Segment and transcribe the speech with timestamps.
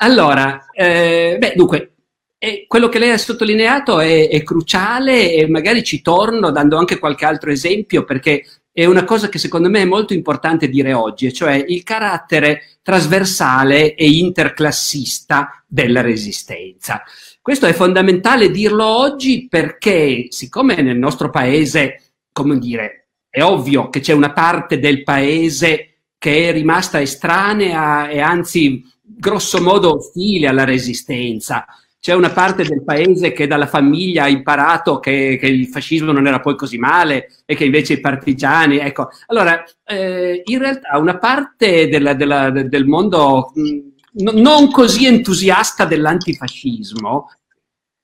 [0.00, 1.94] Allora, eh, beh, dunque,
[2.38, 7.00] eh, quello che lei ha sottolineato è, è cruciale e magari ci torno dando anche
[7.00, 11.32] qualche altro esempio perché è una cosa che secondo me è molto importante dire oggi,
[11.32, 17.02] cioè il carattere trasversale e interclassista della resistenza.
[17.42, 23.98] Questo è fondamentale dirlo oggi perché, siccome nel nostro paese, come dire, è ovvio che
[23.98, 28.84] c'è una parte del paese che è rimasta estranea e anzi
[29.18, 31.66] grosso modo ostile alla resistenza,
[32.00, 36.26] c'è una parte del paese che dalla famiglia ha imparato che, che, il fascismo non
[36.28, 39.08] era poi così male e che invece i partigiani, ecco.
[39.26, 47.30] Allora, eh, in realtà una parte della, della, del mondo mh, non così entusiasta dell'antifascismo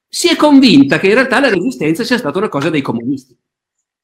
[0.09, 3.37] si è convinta che in realtà la resistenza sia stata una cosa dei comunisti.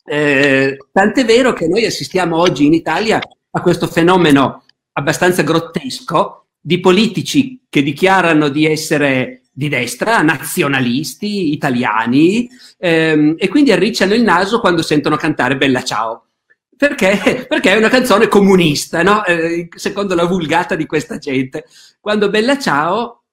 [0.04, 6.80] Eh, tant'è vero che noi assistiamo oggi in Italia a questo fenomeno abbastanza grottesco di
[6.80, 14.60] politici che dichiarano di essere di destra, nazionalisti, italiani, ehm, e quindi arricciano il naso
[14.60, 16.28] quando sentono cantare Bella Ciao.
[16.76, 17.44] Perché?
[17.48, 19.24] Perché è una canzone comunista, no?
[19.24, 21.66] eh, secondo la vulgata di questa gente.
[22.00, 23.24] Quando Bella Ciao,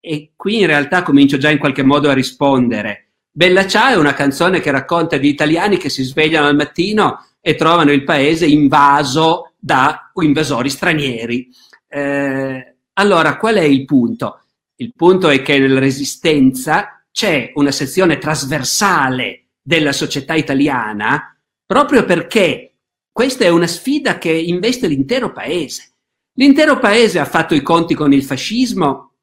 [0.00, 4.14] e qui in realtà comincio già in qualche modo a rispondere, Bella Ciao è una
[4.14, 9.52] canzone che racconta di italiani che si svegliano al mattino e trovano il paese invaso
[9.58, 11.50] da invasori stranieri.
[11.88, 14.40] Eh, allora, qual è il punto?
[14.76, 22.74] Il punto è che nella resistenza c'è una sezione trasversale della società italiana proprio perché
[23.10, 25.94] questa è una sfida che investe l'intero paese.
[26.34, 29.14] L'intero paese ha fatto i conti con il fascismo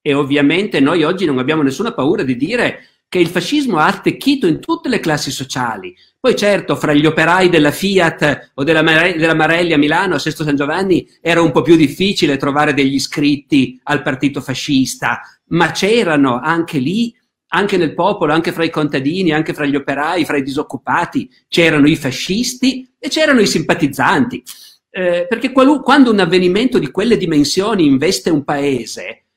[0.00, 4.46] e ovviamente noi oggi non abbiamo nessuna paura di dire che il fascismo ha attecchito
[4.46, 5.96] in tutte le classi sociali.
[6.20, 10.18] Poi certo, fra gli operai della Fiat o della, Mare- della Marelli a Milano, a
[10.18, 15.70] Sesto San Giovanni, era un po' più difficile trovare degli iscritti al partito fascista, ma
[15.70, 17.14] c'erano anche lì,
[17.50, 21.88] anche nel popolo, anche fra i contadini, anche fra gli operai, fra i disoccupati, c'erano
[21.88, 24.42] i fascisti e c'erano i simpatizzanti.
[24.90, 29.27] Eh, perché qualu- quando un avvenimento di quelle dimensioni investe un paese,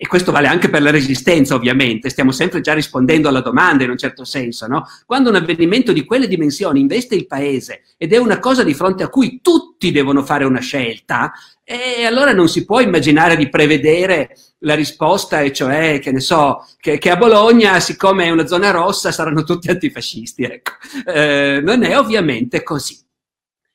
[0.00, 3.90] e questo vale anche per la resistenza, ovviamente, stiamo sempre già rispondendo alla domanda in
[3.90, 4.86] un certo senso, no?
[5.04, 9.02] Quando un avvenimento di quelle dimensioni investe il paese ed è una cosa di fronte
[9.02, 11.32] a cui tutti devono fare una scelta,
[11.64, 16.64] e allora non si può immaginare di prevedere la risposta, e cioè, che ne so,
[16.78, 20.72] che, che a Bologna, siccome è una zona rossa, saranno tutti antifascisti, ecco.
[21.12, 22.96] Eh, non è ovviamente così.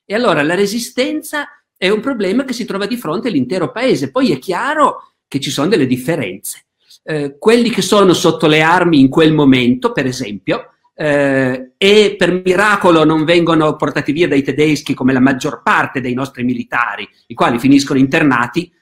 [0.06, 4.10] E allora la resistenza è un problema che si trova di fronte all'intero paese.
[4.10, 6.66] Poi è chiaro che ci sono delle differenze.
[7.02, 12.42] Eh, quelli che sono sotto le armi in quel momento, per esempio, eh, e per
[12.44, 17.34] miracolo non vengono portati via dai tedeschi come la maggior parte dei nostri militari, i
[17.34, 18.72] quali finiscono internati,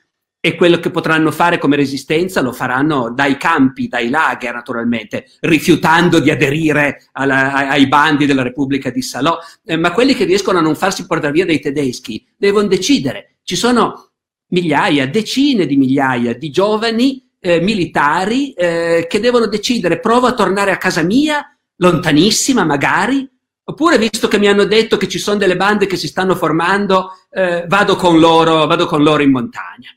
[0.44, 6.18] e quello che potranno fare come resistenza lo faranno dai campi, dai lager naturalmente, rifiutando
[6.18, 9.38] di aderire alla, ai bandi della Repubblica di Salò.
[9.64, 13.36] Eh, ma quelli che riescono a non farsi portare via dai tedeschi devono decidere.
[13.42, 14.11] Ci sono
[14.52, 20.70] migliaia, decine di migliaia di giovani eh, militari eh, che devono decidere provo a tornare
[20.70, 23.28] a casa mia, lontanissima magari,
[23.64, 27.10] oppure visto che mi hanno detto che ci sono delle bande che si stanno formando,
[27.30, 29.90] eh, vado, con loro, vado con loro in montagna.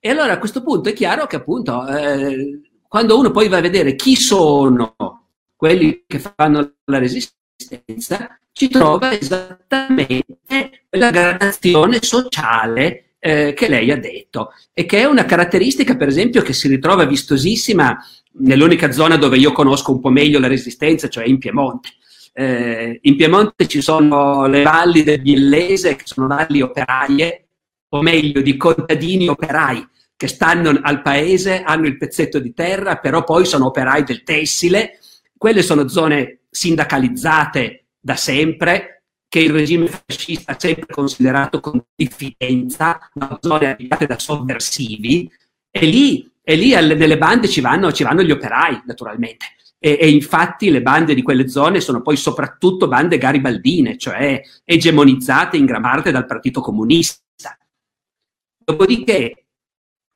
[0.00, 3.62] E allora a questo punto è chiaro che appunto eh, quando uno poi va a
[3.62, 4.94] vedere chi sono
[5.56, 13.98] quelli che fanno la resistenza, ci trova esattamente la gradazione sociale eh, che lei ha
[13.98, 17.98] detto e che è una caratteristica, per esempio, che si ritrova vistosissima
[18.40, 21.90] nell'unica zona dove io conosco un po' meglio la resistenza, cioè in Piemonte.
[22.32, 27.48] Eh, in Piemonte ci sono le valli del Biellese, che sono valli operaie,
[27.90, 29.86] o meglio di contadini operai,
[30.16, 35.00] che stanno al paese, hanno il pezzetto di terra, però poi sono operai del tessile.
[35.36, 38.97] Quelle sono zone sindacalizzate da sempre,
[39.28, 42.98] che il regime fascista ha sempre considerato con diffidenza,
[43.40, 45.30] zone abitate da sovversivi,
[45.70, 49.46] e lì, e lì alle, nelle bande ci vanno, ci vanno, gli operai, naturalmente.
[49.78, 55.56] E, e, infatti le bande di quelle zone sono poi soprattutto bande garibaldine, cioè egemonizzate
[55.56, 57.22] in gran parte dal Partito Comunista.
[58.64, 59.46] Dopodiché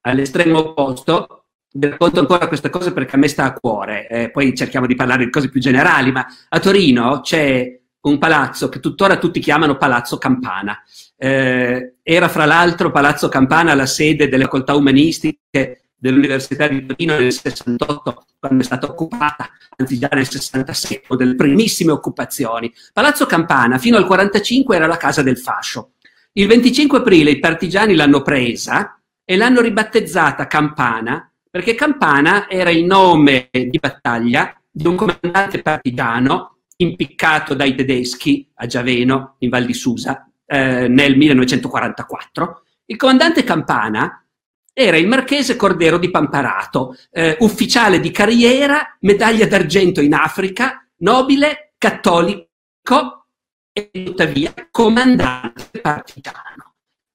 [0.01, 1.45] all'estremo opposto,
[1.75, 4.95] vi racconto ancora questa cosa perché a me sta a cuore, eh, poi cerchiamo di
[4.95, 9.77] parlare di cose più generali, ma a Torino c'è un palazzo che tuttora tutti chiamano
[9.77, 10.83] Palazzo Campana.
[11.17, 17.33] Eh, era fra l'altro Palazzo Campana la sede delle facoltà umanistiche dell'Università di Torino nel
[17.33, 22.73] 68, quando è stata occupata, anzi già nel 67, delle primissime occupazioni.
[22.93, 25.93] Palazzo Campana fino al 45 era la casa del fascio.
[26.33, 32.85] Il 25 aprile i partigiani l'hanno presa e l'hanno ribattezzata Campana, perché Campana era il
[32.85, 39.75] nome di battaglia di un comandante partigiano impiccato dai tedeschi a Giaveno, in Val di
[39.75, 42.63] Susa, eh, nel 1944.
[42.87, 44.25] Il comandante Campana
[44.73, 51.75] era il marchese Cordero di Pamparato, eh, ufficiale di carriera, medaglia d'argento in Africa, nobile,
[51.79, 53.27] cattolico
[53.73, 56.75] e tuttavia comandante partigiano.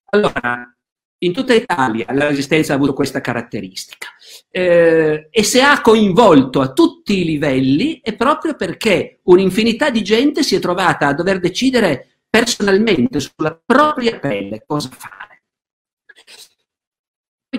[0.09, 0.76] Allora,
[1.19, 4.07] in tutta Italia la resistenza ha avuto questa caratteristica
[4.51, 10.43] eh, e se ha coinvolto a tutti i livelli è proprio perché un'infinità di gente
[10.43, 15.43] si è trovata a dover decidere personalmente sulla propria pelle cosa fare.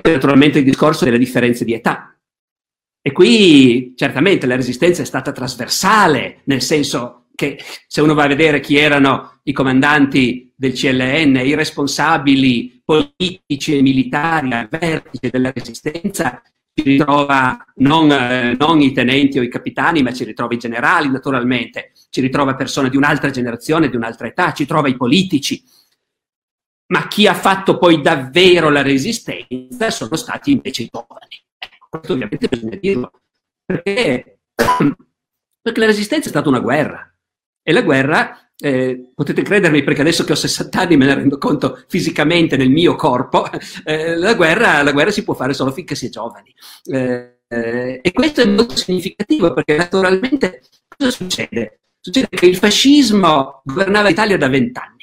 [0.00, 2.16] Poi naturalmente il discorso delle differenze di età.
[3.00, 8.28] E qui certamente la resistenza è stata trasversale, nel senso che se uno va a
[8.28, 15.52] vedere chi erano i comandanti del CLN, i responsabili politici e militari al vertice della
[15.52, 16.43] resistenza,
[16.75, 21.08] ci ritrova non, eh, non, i tenenti o i capitani, ma ci ritrova i generali
[21.10, 25.62] naturalmente, ci ritrova persone di un'altra generazione, di un'altra età, ci trova i politici.
[26.88, 31.40] Ma chi ha fatto poi davvero la resistenza sono stati invece i giovani.
[31.56, 33.12] Ecco, questo ovviamente bisogna dirlo,
[33.64, 37.14] perché, perché la resistenza è stata una guerra
[37.62, 41.38] e la guerra, eh, potete credermi perché adesso che ho 60 anni me ne rendo
[41.38, 43.49] conto fisicamente nel mio corpo,
[43.84, 46.52] eh, la, guerra, la, guerra, si può fare solo finché si è giovani.
[46.84, 51.81] Eh, eh, e questo è molto significativo perché naturalmente cosa succede?
[52.00, 54.96] Succede che il fascismo governava l'Italia da vent'anni.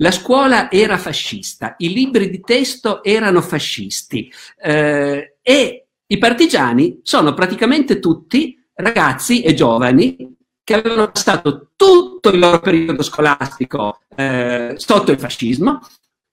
[0.00, 4.30] La scuola era fascista, i libri di testo erano fascisti
[4.62, 10.35] eh, e i partigiani sono praticamente tutti ragazzi e giovani
[10.66, 15.80] che avevano passato tutto il loro periodo scolastico eh, sotto il fascismo,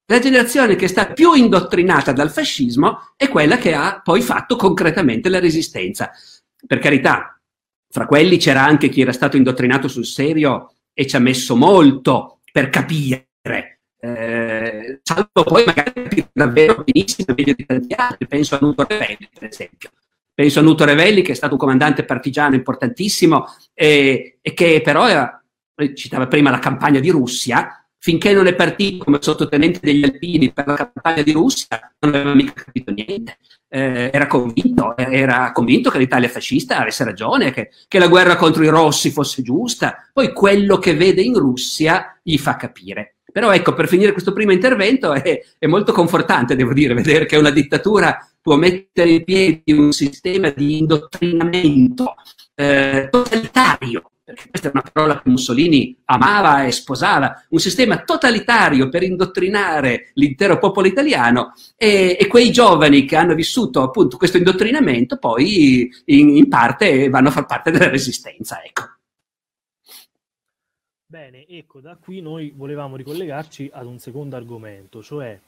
[0.08, 5.30] la generazione che sta più indottrinata dal fascismo è quella che ha poi fatto concretamente
[5.30, 6.10] la resistenza.
[6.66, 7.40] Per carità,
[7.88, 12.40] fra quelli c'era anche chi era stato indottrinato sul serio e ci ha messo molto
[12.52, 13.28] per capire.
[14.00, 19.48] Eh, salvo poi magari davvero benissimo, meglio di tanti altri, penso a Nuto Revelli, per
[19.48, 19.92] esempio.
[20.34, 25.08] Penso a Nuto Revelli, che è stato un comandante partigiano importantissimo e, e che però
[25.08, 25.44] era,
[25.94, 30.68] citava prima la campagna di Russia, finché non è partito come sottotenente degli Alpini per
[30.68, 33.38] la campagna di Russia, non aveva mica capito niente.
[33.70, 38.62] Eh, era, convinto, era convinto che l'Italia fascista avesse ragione, che, che, la guerra contro
[38.62, 40.10] i rossi fosse giusta.
[40.12, 43.13] Poi quello che vede in Russia gli fa capire.
[43.34, 47.36] Però ecco, per finire questo primo intervento è, è molto confortante, devo dire, vedere che
[47.36, 52.14] una dittatura può mettere in piedi un sistema di indottrinamento
[52.54, 58.88] eh, totalitario, perché questa è una parola che Mussolini amava e sposava, un sistema totalitario
[58.90, 65.18] per indottrinare l'intero popolo italiano e, e quei giovani che hanno vissuto appunto questo indottrinamento
[65.18, 68.62] poi in, in parte vanno a far parte della resistenza.
[68.64, 68.93] Ecco.
[71.14, 75.40] Bene, ecco, da qui noi volevamo ricollegarci ad un secondo argomento, cioè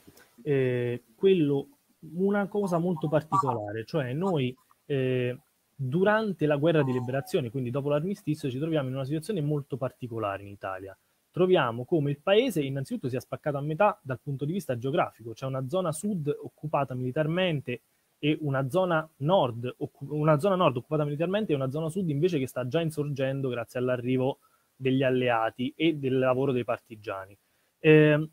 [0.44, 1.70] eh, quello
[2.14, 4.56] una cosa molto particolare, cioè noi
[4.86, 5.36] eh,
[5.74, 10.44] durante la guerra di liberazione, quindi dopo l'armistizio, ci troviamo in una situazione molto particolare
[10.44, 10.96] in Italia.
[11.32, 15.48] Troviamo come il paese innanzitutto sia spaccato a metà dal punto di vista geografico, c'è
[15.48, 17.82] una zona sud occupata militarmente
[18.20, 19.78] e una zona nord,
[20.10, 23.80] una zona nord occupata militarmente e una zona sud invece che sta già insorgendo grazie
[23.80, 24.38] all'arrivo
[24.76, 27.38] degli alleati e del lavoro dei partigiani.
[27.80, 28.30] Eh,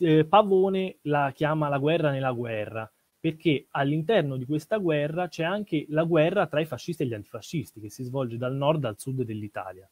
[0.00, 2.90] eh, Pavone la chiama la guerra nella guerra,
[3.20, 7.80] perché all'interno di questa guerra c'è anche la guerra tra i fascisti e gli antifascisti,
[7.80, 9.88] che si svolge dal nord al sud dell'Italia.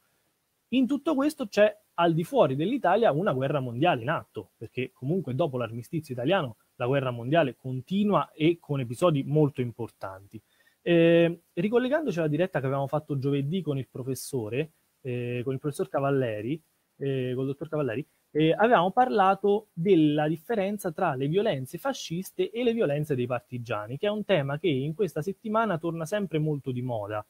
[0.68, 5.34] In tutto questo c'è al di fuori dell'Italia una guerra mondiale in atto, perché comunque
[5.34, 10.40] dopo l'armistizio italiano la guerra mondiale continua e con episodi molto importanti.
[10.80, 15.88] Eh, ricollegandoci alla diretta che avevamo fatto giovedì con il professore, eh, con il professor
[15.88, 16.60] Cavalleri,
[16.96, 22.64] eh, con il dottor Cavalleri, eh, avevamo parlato della differenza tra le violenze fasciste e
[22.64, 26.72] le violenze dei partigiani, che è un tema che in questa settimana torna sempre molto
[26.72, 27.24] di moda.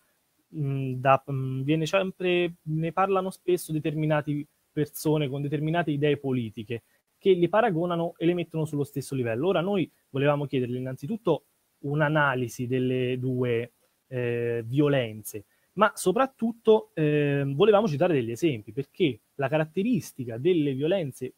[0.56, 6.82] Mm, da, mm, sempre, ne parlano spesso determinate persone con determinate idee politiche
[7.18, 9.48] che li paragonano e le mettono sullo stesso livello.
[9.48, 11.44] Ora noi volevamo chiedergli innanzitutto
[11.80, 13.72] un'analisi delle due
[14.08, 21.34] eh, violenze, ma soprattutto eh, volevamo citare degli esempi, perché la caratteristica delle violenze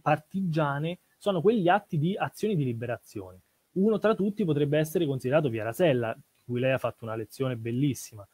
[0.00, 3.40] partigiane sono quegli atti di azioni di liberazione.
[3.72, 7.56] Uno tra tutti potrebbe essere considerato Via Rasella, di cui lei ha fatto una lezione
[7.56, 8.26] bellissima,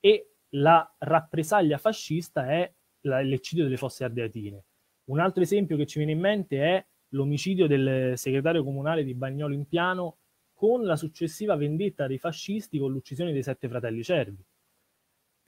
[0.00, 4.64] e la rappresaglia fascista è l'eccidio delle fosse ardeatine.
[5.04, 9.54] Un altro esempio che ci viene in mente è l'omicidio del segretario comunale di Bagnolo
[9.54, 10.16] in Piano
[10.52, 14.44] con la successiva vendetta dei fascisti con l'uccisione dei sette fratelli cervi.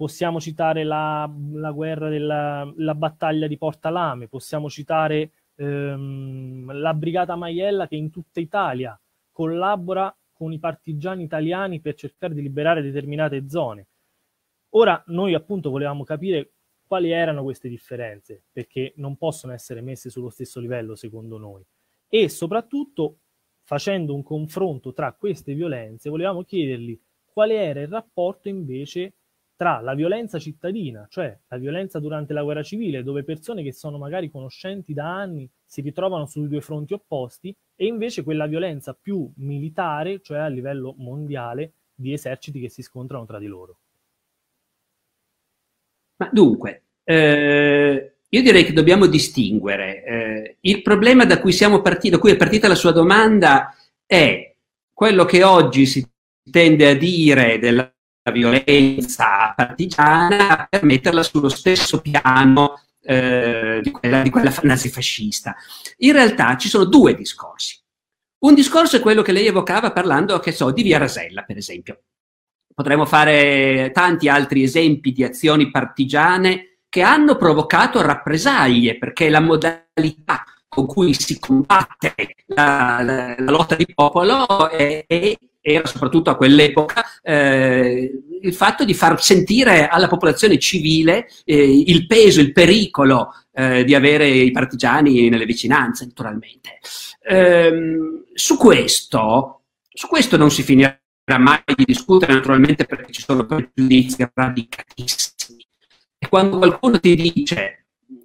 [0.02, 6.92] Possiamo citare la, la guerra della la battaglia di Porta Lame, possiamo citare ehm, la
[6.92, 12.82] brigata Maiella che in tutta Italia collabora con i partigiani italiani per cercare di liberare
[12.82, 13.86] determinate zone.
[14.70, 16.54] Ora noi appunto volevamo capire
[16.84, 21.64] quali erano queste differenze, perché non possono essere messe sullo stesso livello secondo noi.
[22.08, 23.18] E soprattutto,
[23.62, 29.14] facendo un confronto tra queste violenze, volevamo chiedergli qual era il rapporto invece
[29.62, 33.96] tra la violenza cittadina, cioè la violenza durante la guerra civile, dove persone che sono
[33.96, 39.30] magari conoscenti da anni si ritrovano sui due fronti opposti, e invece quella violenza più
[39.36, 43.76] militare, cioè a livello mondiale, di eserciti che si scontrano tra di loro.
[46.16, 50.04] Ma dunque, eh, io direi che dobbiamo distinguere.
[50.04, 53.72] Eh, il problema da cui, siamo partiti, da cui è partita la sua domanda
[54.04, 54.56] è
[54.92, 56.04] quello che oggi si
[56.50, 57.91] tende a dire della
[58.30, 65.56] violenza partigiana per metterla sullo stesso piano eh, di, quella, di quella nazifascista.
[65.98, 67.80] In realtà ci sono due discorsi.
[68.44, 72.02] Un discorso è quello che lei evocava parlando, che so, di Via Rasella, per esempio.
[72.74, 80.44] Potremmo fare tanti altri esempi di azioni partigiane che hanno provocato rappresaglie, perché la modalità
[80.68, 82.14] con cui si combatte
[82.46, 88.10] la, la, la lotta di popolo è, è, era soprattutto a quell'epoca eh,
[88.42, 93.94] il fatto di far sentire alla popolazione civile eh, il peso, il pericolo eh, di
[93.94, 96.80] avere i partigiani nelle vicinanze, naturalmente.
[97.24, 100.98] Ehm, su questo, su questo non si finirà
[101.38, 105.64] mai di discutere naturalmente perché ci sono pregiudizi radicatissimi.
[106.18, 107.81] E quando qualcuno ti dice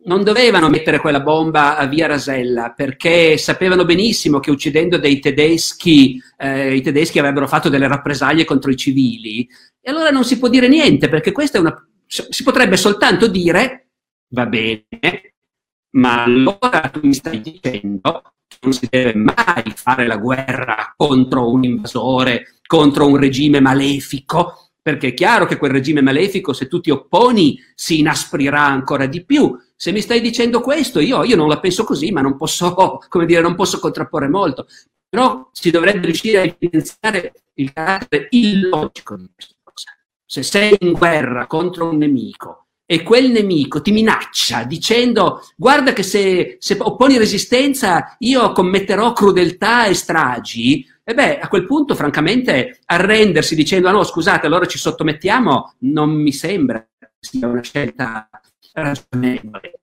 [0.08, 6.22] non dovevano mettere quella bomba a via Rasella perché sapevano benissimo che uccidendo dei tedeschi,
[6.38, 9.48] eh, i tedeschi avrebbero fatto delle rappresaglie contro i civili,
[9.82, 11.88] e allora non si può dire niente perché questa è una...
[12.06, 13.90] si potrebbe soltanto dire,
[14.30, 14.86] va bene,
[15.98, 18.22] ma allora tu mi stai dicendo
[18.62, 25.10] non si deve mai fare la guerra contro un invasore, contro un regime malefico, perché
[25.10, 29.54] è chiaro che quel regime malefico, se tu ti opponi, si inasprirà ancora di più.
[29.76, 33.42] Se mi stai dicendo questo, io, io non la penso così, ma non posso, dire,
[33.42, 34.66] non posso contrapporre molto.
[35.10, 39.92] Però si dovrebbe riuscire a evidenziare il carattere illogico di questa cosa.
[40.26, 46.04] Se sei in guerra contro un nemico e quel nemico ti minaccia dicendo guarda che
[46.04, 52.82] se, se opponi resistenza io commetterò crudeltà e stragi, e beh, a quel punto, francamente,
[52.84, 56.86] arrendersi dicendo ah no, scusate, allora ci sottomettiamo, non mi sembra
[57.18, 58.30] sia una scelta
[58.74, 59.80] ragionevole.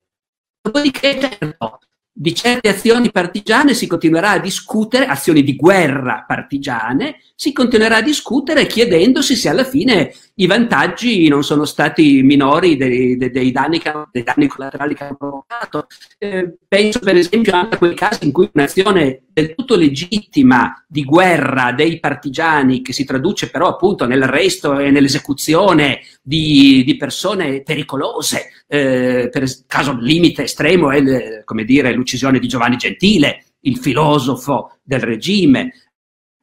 [0.60, 1.78] Dopodiché, certo,
[2.12, 8.02] di certe azioni partigiane si continuerà a discutere, azioni di guerra partigiane, si continuerà a
[8.02, 13.78] discutere chiedendosi se alla fine i vantaggi non sono stati minori dei, dei, dei, danni,
[13.78, 15.86] che, dei danni, collaterali che hanno provocato.
[16.18, 21.04] Eh, penso per esempio anche a quei casi in cui un'azione del tutto legittima di
[21.04, 28.64] guerra dei partigiani, che si traduce però appunto nell'arresto e nell'esecuzione di, di persone pericolose,
[28.66, 35.00] eh, per caso limite estremo è come dire, l'uccisione di Giovanni Gentile, il filosofo del
[35.00, 35.72] regime.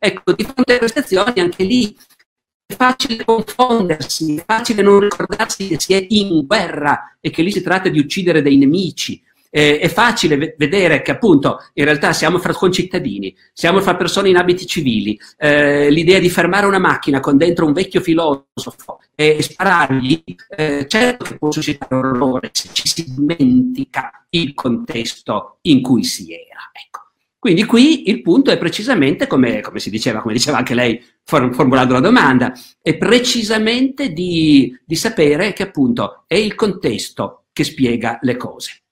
[0.04, 1.96] Ecco, di fronte a queste azioni anche lì
[2.72, 7.62] facile confondersi, è facile non ricordarsi che si è in guerra e che lì si
[7.62, 12.54] tratta di uccidere dei nemici eh, è facile vedere che appunto in realtà siamo fra
[12.54, 17.66] concittadini, siamo fra persone in abiti civili, eh, l'idea di fermare una macchina con dentro
[17.66, 20.24] un vecchio filosofo e sparargli,
[20.56, 26.34] eh, certo che può suscitare orrore se ci si dimentica il contesto in cui si
[26.34, 26.72] era.
[26.72, 27.01] Ecco.
[27.42, 31.94] Quindi qui il punto è precisamente, come, come, si diceva, come diceva anche lei formulando
[31.94, 38.38] la domanda, è precisamente di, di sapere che appunto è il contesto che spiega le
[38.38, 38.84] cose.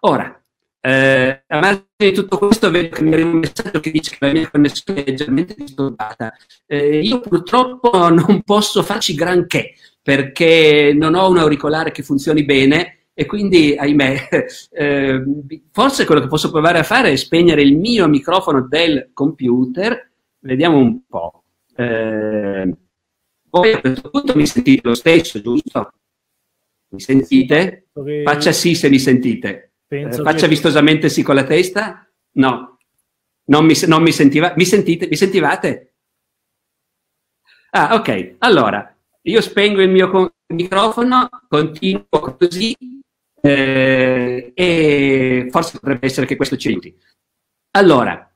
[0.00, 0.42] Ora,
[0.80, 4.26] eh, a margine di tutto questo vedo che mi arriva un messaggio che dice che
[4.26, 6.32] la mia connessione è leggermente disturbata.
[6.66, 13.03] Eh, io purtroppo non posso farci granché perché non ho un auricolare che funzioni bene
[13.16, 14.28] e quindi, ahimè,
[14.72, 15.24] eh,
[15.70, 20.10] forse quello che posso provare a fare è spegnere il mio microfono del computer.
[20.40, 21.44] Vediamo un po'.
[21.76, 22.76] Eh,
[23.50, 25.92] voi a questo punto mi sentite lo stesso, giusto?
[26.88, 27.86] Mi sentite?
[28.24, 29.74] Faccia sì se mi sentite.
[29.86, 32.08] Eh, faccia vistosamente sì con la testa?
[32.32, 32.78] No.
[33.46, 34.54] Non mi, non mi sentiva.
[34.56, 35.06] Mi sentite?
[35.06, 35.94] Mi sentivate?
[37.70, 38.36] Ah, ok.
[38.38, 38.92] Allora,
[39.22, 42.76] io spengo il mio microfono, continuo così
[43.44, 46.96] eh, e forse potrebbe essere che questo ci aiuti.
[47.72, 48.26] Allora,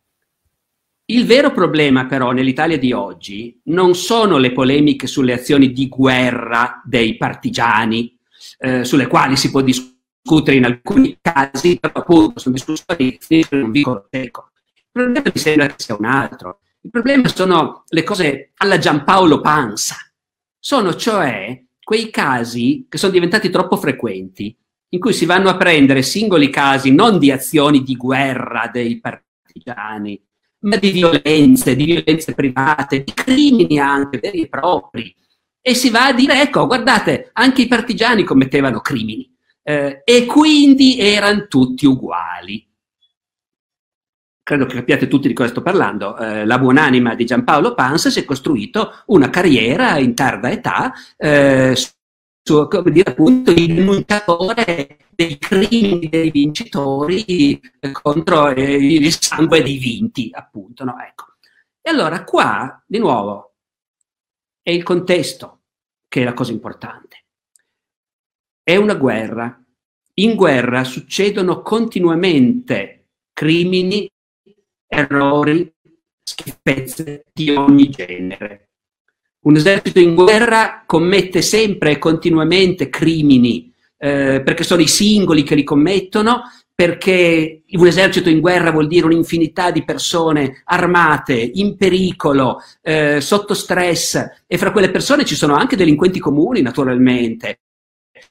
[1.06, 6.82] il vero problema però nell'Italia di oggi non sono le polemiche sulle azioni di guerra
[6.84, 8.18] dei partigiani,
[8.58, 13.70] eh, sulle quali si può discutere in alcuni casi, però appunto sono discussioni che non
[13.70, 14.50] dicono secco.
[14.74, 16.60] Il problema mi sembra che sia un altro.
[16.82, 19.96] Il problema sono le cose alla Giampaolo Panza.
[20.58, 24.54] Sono cioè quei casi che sono diventati troppo frequenti,
[24.90, 30.20] in cui si vanno a prendere singoli casi non di azioni di guerra dei partigiani,
[30.60, 35.14] ma di violenze, di violenze private, di crimini anche veri e propri.
[35.60, 39.30] E si va a dire, ecco, guardate, anche i partigiani commettevano crimini
[39.62, 42.66] eh, e quindi erano tutti uguali.
[44.42, 46.16] Credo che capiate tutti di cosa sto parlando.
[46.16, 51.76] Eh, la buonanima di Giampaolo Pans si è costruito una carriera in tarda età eh,
[52.48, 57.60] su, come dire, appunto, il denunciatore dei crimini dei vincitori
[57.92, 60.84] contro eh, il sangue dei vinti, appunto.
[60.84, 60.98] No?
[60.98, 61.34] Ecco.
[61.82, 63.56] E allora qua, di nuovo,
[64.62, 65.64] è il contesto
[66.08, 67.24] che è la cosa importante.
[68.62, 69.62] È una guerra.
[70.14, 74.10] In guerra succedono continuamente crimini,
[74.86, 75.70] errori,
[76.22, 78.67] schifezze di ogni genere.
[79.40, 85.54] Un esercito in guerra commette sempre e continuamente crimini eh, perché sono i singoli che
[85.54, 86.42] li commettono,
[86.74, 93.54] perché un esercito in guerra vuol dire un'infinità di persone armate, in pericolo, eh, sotto
[93.54, 97.60] stress e fra quelle persone ci sono anche delinquenti comuni naturalmente,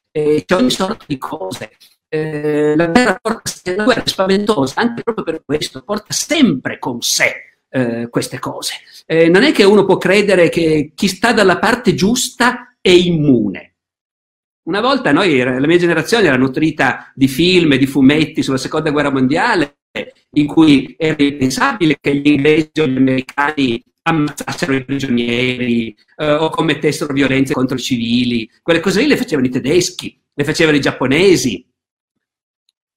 [0.10, 1.72] e c'è ogni sorta di cose.
[2.10, 7.02] Eh, la, guerra porta, la guerra è spaventosa anche proprio per questo, porta sempre con
[7.02, 7.47] sé
[7.78, 8.74] eh, queste cose.
[9.06, 13.76] Eh, non è che uno può credere che chi sta dalla parte giusta è immune.
[14.68, 18.92] Una volta noi, la mia generazione era nutrita di film e di fumetti sulla seconda
[18.92, 19.78] guerra mondiale,
[20.32, 26.50] in cui era impensabile che gli inglesi o gli americani ammazzassero i prigionieri eh, o
[26.50, 28.50] commettessero violenze contro i civili.
[28.62, 31.66] Quelle cose lì le facevano i tedeschi, le facevano i giapponesi.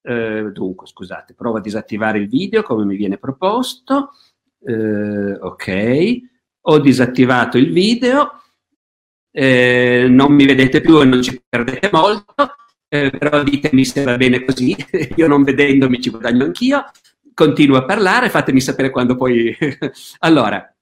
[0.03, 4.11] Eh, dunque, scusate, provo a disattivare il video come mi viene proposto.
[4.63, 6.19] Eh, ok,
[6.63, 8.43] ho disattivato il video.
[9.33, 12.57] Eh, non mi vedete più e non ci perdete molto,
[12.89, 14.75] eh, però ditemi se va bene così,
[15.17, 16.85] io non vedendomi ci guadagno anch'io,
[17.33, 19.57] continuo a parlare, fatemi sapere quando poi...
[20.21, 20.75] allora,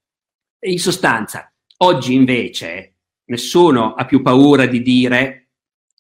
[0.60, 2.94] in sostanza, oggi invece
[3.26, 5.50] nessuno ha più paura di dire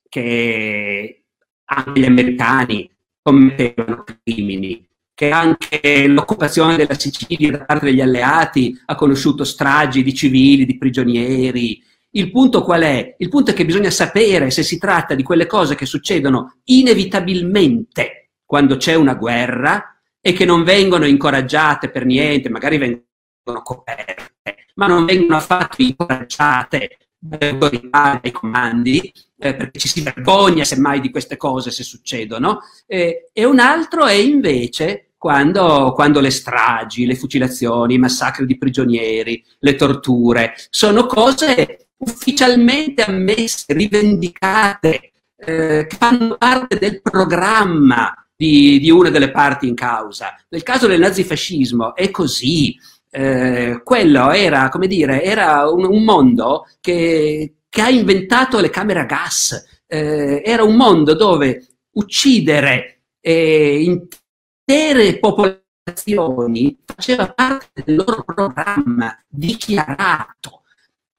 [0.08, 1.24] che
[1.64, 4.87] anche gli americani commettevano crimini,
[5.18, 10.78] che anche l'occupazione della Sicilia da parte degli alleati ha conosciuto stragi di civili, di
[10.78, 13.16] prigionieri, il punto qual è?
[13.18, 18.30] Il punto è che bisogna sapere se si tratta di quelle cose che succedono inevitabilmente
[18.44, 24.86] quando c'è una guerra e che non vengono incoraggiate per niente, magari vengono coperte, ma
[24.86, 31.10] non vengono affatto incoraggiate dalle autorità, dai comandi, eh, perché ci si vergogna semmai di
[31.10, 37.16] queste cose se succedono, eh, e un altro è invece quando, quando, le stragi, le
[37.16, 46.36] fucilazioni, i massacri di prigionieri, le torture, sono cose ufficialmente ammesse, rivendicate, eh, che fanno
[46.36, 50.34] parte del programma di, di, una delle parti in causa.
[50.48, 52.76] Nel caso del nazifascismo è così.
[53.10, 59.00] Eh, quello era, come dire, era un, un mondo che, che, ha inventato le camere
[59.00, 59.80] a gas.
[59.86, 64.06] Eh, era un mondo dove uccidere eh,
[64.68, 70.62] intere popolazioni faceva parte del loro programma dichiarato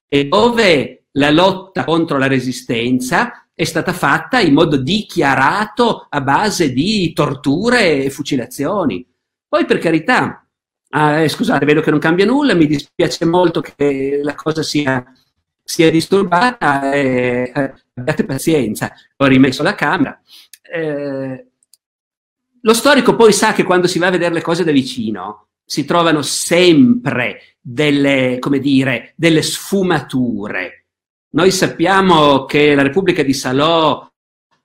[0.06, 6.72] e dove la lotta contro la resistenza è stata fatta in modo dichiarato a base
[6.72, 9.04] di torture e fucilazioni.
[9.48, 10.46] Poi per carità,
[10.90, 15.04] ah, eh, scusate, vedo che non cambia nulla, mi dispiace molto che la cosa sia,
[15.62, 20.18] sia disturbata, eh, eh, abbiate pazienza, ho rimesso la camera.
[20.72, 21.49] Eh,
[22.62, 25.84] lo storico poi sa che quando si va a vedere le cose da vicino, si
[25.84, 30.86] trovano sempre delle, dire, delle sfumature.
[31.32, 34.04] Noi sappiamo che la Repubblica di Salò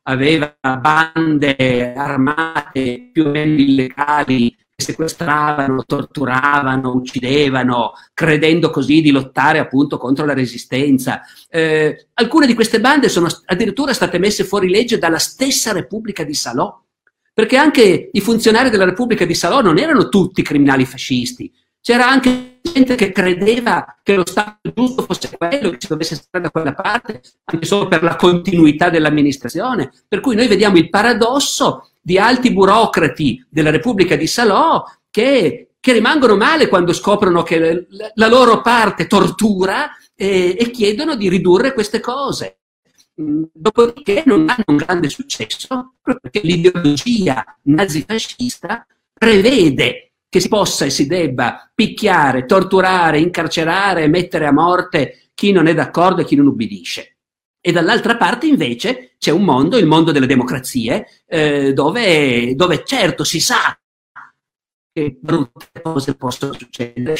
[0.07, 9.59] aveva bande armate più o meno illegali che sequestravano, torturavano, uccidevano, credendo così di lottare
[9.59, 11.21] appunto contro la resistenza.
[11.49, 16.33] Eh, alcune di queste bande sono addirittura state messe fuori legge dalla stessa Repubblica di
[16.33, 16.83] Salò,
[17.35, 22.59] perché anche i funzionari della Repubblica di Salò non erano tutti criminali fascisti, c'era anche
[22.61, 26.73] gente che credeva che lo Stato giusto fosse quello, che si dovesse stare da quella
[26.73, 29.91] parte, anche solo per la continuità dell'amministrazione.
[30.07, 35.91] Per cui noi vediamo il paradosso di alti burocrati della Repubblica di Salò che, che
[35.91, 41.99] rimangono male quando scoprono che la, loro parte tortura e, e chiedono di ridurre queste
[41.99, 42.59] cose.
[43.21, 50.89] Mm, dopodiché non hanno un grande successo perché l'ideologia nazifascista prevede che si possa e
[50.89, 56.47] si debba picchiare, torturare, incarcerare, mettere a morte chi non è d'accordo e chi non
[56.47, 57.15] ubbidisce.
[57.61, 63.23] E dall'altra parte invece c'è un mondo, il mondo delle democrazie, eh, dove, dove certo
[63.23, 63.79] si sa
[64.91, 67.15] che brutte cose possono succedere,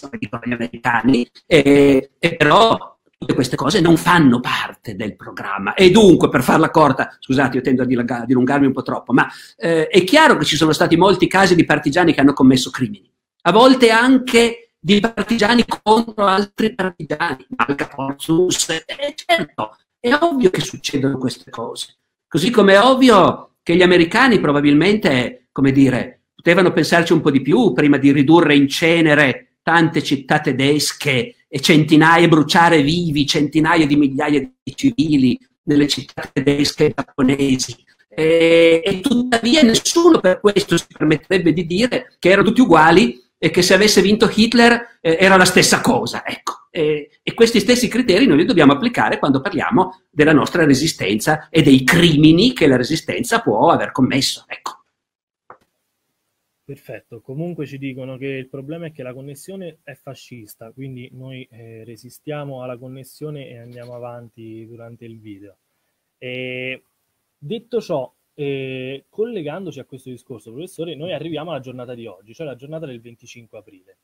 [0.00, 5.74] come dicono gli americani, e, e però tutte queste cose non fanno parte del programma.
[5.74, 9.26] E dunque, per farla corta, scusate, io tendo a dilungarmi un po' troppo, ma
[9.56, 13.10] eh, è chiaro che ci sono stati molti casi di partigiani che hanno commesso crimini,
[13.42, 20.60] a volte anche di partigiani contro altri partigiani, Malca Porzus, eh, certo, è ovvio che
[20.60, 21.96] succedono queste cose.
[22.28, 27.40] Così come è ovvio che gli americani probabilmente, come dire, potevano pensarci un po' di
[27.40, 33.96] più prima di ridurre in cenere tante città tedesche e centinaia, bruciare vivi centinaia di
[33.96, 37.74] migliaia di civili nelle città tedesche e giapponesi.
[38.08, 43.50] E, e, tuttavia nessuno per questo si permetterebbe di dire che erano tutti uguali e
[43.50, 46.24] che se avesse vinto Hitler eh, era la stessa cosa.
[46.24, 46.68] Ecco.
[46.70, 51.62] E, e, questi stessi criteri noi li dobbiamo applicare quando parliamo della nostra resistenza e
[51.62, 54.44] dei crimini che la resistenza può aver commesso.
[54.46, 54.84] Ecco.
[56.66, 61.46] Perfetto, comunque ci dicono che il problema è che la connessione è fascista, quindi noi
[61.48, 65.58] eh, resistiamo alla connessione e andiamo avanti durante il video.
[66.18, 66.82] E
[67.38, 72.44] detto ciò, eh, collegandoci a questo discorso, professore, noi arriviamo alla giornata di oggi, cioè
[72.44, 73.98] la giornata del 25 aprile.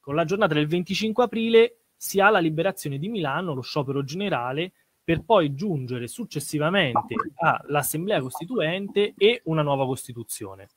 [0.00, 4.72] Con la giornata del 25 aprile si ha la liberazione di Milano, lo sciopero generale,
[5.04, 10.68] per poi giungere successivamente all'Assemblea Costituente e una nuova Costituzione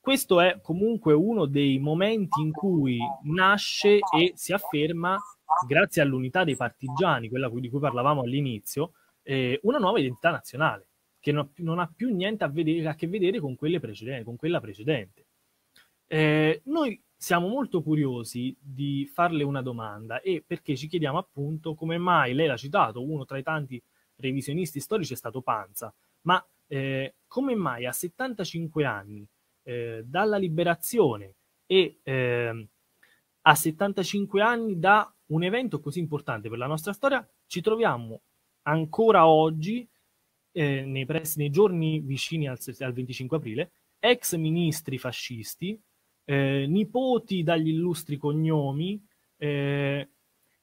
[0.00, 5.18] questo è comunque uno dei momenti in cui nasce e si afferma,
[5.66, 10.86] grazie all'unità dei partigiani, quella di cui parlavamo all'inizio, eh, una nuova identità nazionale,
[11.20, 15.26] che non, non ha più niente a, vedere, a, che vedere con, con quella precedente.
[16.06, 21.98] Eh, noi siamo molto curiosi di farle una domanda e perché ci chiediamo appunto come
[21.98, 23.82] mai, lei l'ha citato, uno tra i tanti
[24.16, 29.26] revisionisti storici è stato Panza, ma eh, come mai a 75 anni
[29.68, 31.34] eh, dalla liberazione
[31.66, 32.68] e eh,
[33.42, 38.22] a 75 anni da un evento così importante per la nostra storia, ci troviamo
[38.62, 39.86] ancora oggi,
[40.52, 45.78] eh, nei, pres- nei, giorni vicini al, al, 25 aprile, ex ministri fascisti,
[46.24, 49.02] eh, nipoti dagli illustri cognomi,
[49.36, 50.08] eh,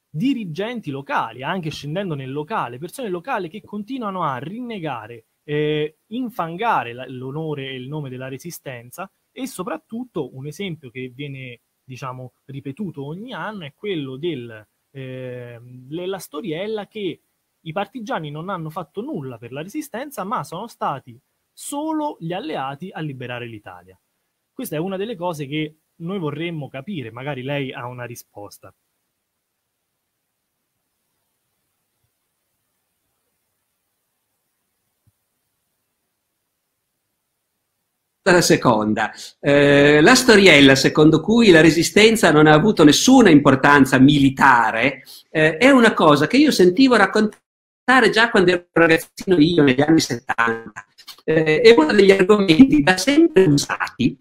[0.09, 7.05] dirigenti locali, anche scendendo nel locale, persone locali che continuano a rinnegare eh, infangare la,
[7.07, 13.31] l'onore e il nome della resistenza e soprattutto un esempio che viene diciamo ripetuto ogni
[13.31, 17.21] anno è quello del, eh, della storiella che
[17.61, 21.19] i partigiani non hanno fatto nulla per la resistenza ma sono stati
[21.53, 23.99] solo gli alleati a liberare l'Italia.
[24.51, 28.73] Questa è una delle cose che noi vorremmo capire, magari lei ha una risposta.
[38.31, 39.11] La seconda.
[39.39, 45.69] Eh, la storiella secondo cui la resistenza non ha avuto nessuna importanza militare eh, è
[45.69, 50.85] una cosa che io sentivo raccontare già quando ero ragazzino io negli anni 70.
[51.23, 54.17] Eh, è uno degli argomenti da sempre usati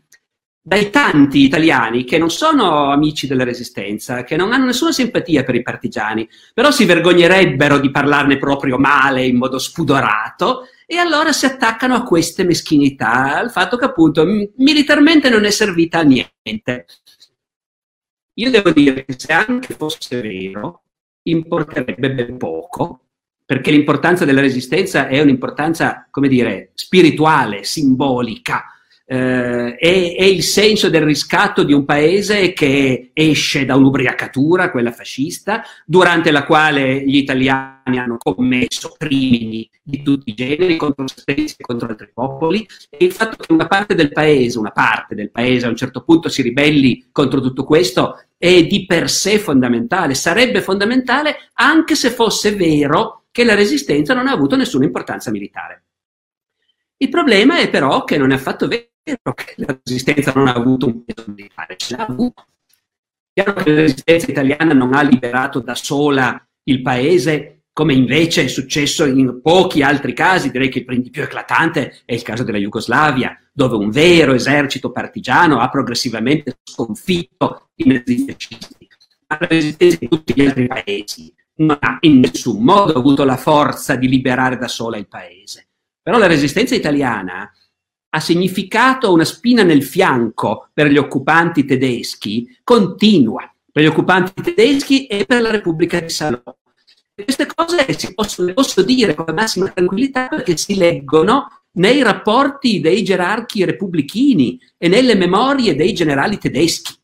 [0.66, 5.54] dai tanti italiani che non sono amici della resistenza, che non hanno nessuna simpatia per
[5.54, 11.46] i partigiani, però si vergognerebbero di parlarne proprio male, in modo spudorato, e allora si
[11.46, 14.24] attaccano a queste meschinità, al fatto che appunto
[14.56, 16.86] militarmente non è servita a niente.
[18.34, 20.82] Io devo dire che se anche fosse vero,
[21.22, 23.00] importerebbe ben poco,
[23.44, 28.64] perché l'importanza della resistenza è un'importanza, come dire, spirituale, simbolica.
[29.06, 34.92] Eh, è, è, il senso del riscatto di un paese che esce da un'ubriacatura, quella
[34.92, 41.20] fascista, durante la quale gli italiani hanno commesso crimini di tutti i generi contro se
[41.20, 45.14] stessi e contro altri popoli, e il fatto che una parte del paese, una parte
[45.14, 49.38] del paese a un certo punto si ribelli contro tutto questo è di per sé
[49.38, 55.30] fondamentale, sarebbe fondamentale anche se fosse vero che la resistenza non ha avuto nessuna importanza
[55.30, 55.82] militare.
[56.96, 60.86] Il problema è però che non è affatto vero che la resistenza non ha avuto
[60.86, 62.46] un peso militare, ce l'ha avuto.
[63.32, 68.44] È chiaro che la resistenza italiana non ha liberato da sola il paese, come invece
[68.44, 72.58] è successo in pochi altri casi, direi che il più eclatante è il caso della
[72.58, 78.36] Jugoslavia, dove un vero esercito partigiano ha progressivamente sconfitto i nazisti.
[79.26, 83.36] Ma la resistenza di tutti gli altri paesi non ha in nessun modo avuto la
[83.36, 85.68] forza di liberare da sola il paese.
[86.00, 87.50] Però la resistenza italiana
[88.14, 95.06] ha significato una spina nel fianco per gli occupanti tedeschi continua, per gli occupanti tedeschi
[95.06, 96.40] e per la Repubblica di Salò.
[97.12, 102.80] Queste cose si possono, posso dire con la massima tranquillità perché si leggono nei rapporti
[102.80, 106.94] dei gerarchi repubblichini e nelle memorie dei generali tedeschi.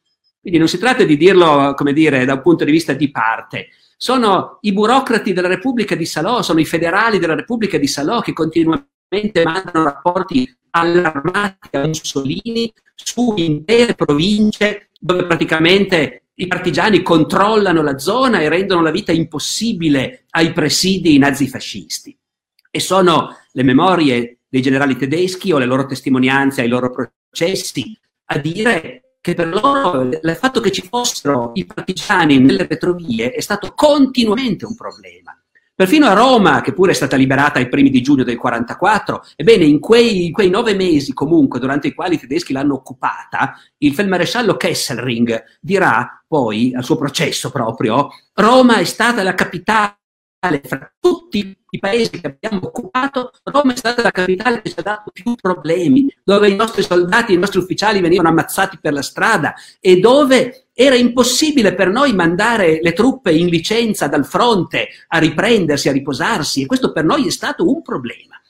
[0.40, 3.70] Quindi non si tratta di dirlo, come dire, da un punto di vista di parte.
[3.96, 8.32] Sono i burocrati della Repubblica di Salò, sono i federali della Repubblica di Salò che
[8.32, 8.90] continuamente
[9.44, 18.40] mandano rapporti allarmati a Mussolini su intere province dove praticamente i partigiani controllano la zona
[18.40, 22.16] e rendono la vita impossibile ai presidi nazifascisti.
[22.70, 28.38] E sono le memorie dei generali tedeschi o le loro testimonianze ai loro processi a
[28.38, 33.72] dire che per loro il fatto che ci fossero i partigiani nelle retrovie è stato
[33.74, 35.39] continuamente un problema.
[35.80, 39.64] Perfino a Roma, che pure è stata liberata ai primi di giugno del 44, ebbene
[39.64, 43.94] in quei, in quei nove mesi comunque durante i quali i tedeschi l'hanno occupata, il
[43.94, 49.99] feldmaresciallo Kesselring dirà poi al suo processo proprio, Roma è stata la capitale
[50.62, 54.82] fra tutti i paesi che abbiamo occupato, Roma è stata la capitale che ci ha
[54.82, 59.54] dato più problemi, dove i nostri soldati, i nostri ufficiali venivano ammazzati per la strada
[59.78, 65.90] e dove era impossibile per noi mandare le truppe in licenza dal fronte a riprendersi,
[65.90, 68.40] a riposarsi e questo per noi è stato un problema.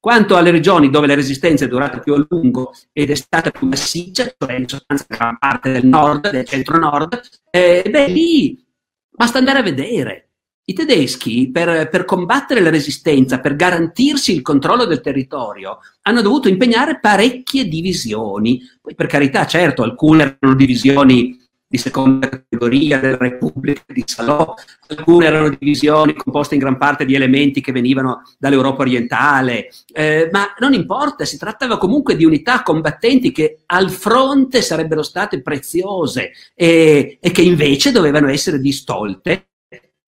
[0.00, 3.66] Quanto alle regioni dove la resistenza è durata più a lungo ed è stata più
[3.66, 7.20] massiccia, cioè in sostanza gran parte del nord, del centro-nord,
[7.50, 8.64] eh, beh lì
[9.10, 10.27] basta andare a vedere
[10.68, 16.48] i tedeschi, per, per, combattere la resistenza, per garantirsi il controllo del territorio, hanno dovuto
[16.48, 18.60] impegnare parecchie divisioni.
[18.80, 21.36] Poi, per carità, certo, alcune erano divisioni
[21.70, 24.54] di seconda categoria della Repubblica di Salò,
[24.88, 30.54] alcune erano divisioni composte in gran parte di elementi che venivano dall'Europa orientale, eh, ma
[30.58, 37.18] non importa, si trattava comunque di unità combattenti che al fronte sarebbero state preziose e,
[37.20, 39.48] e che invece dovevano essere distolte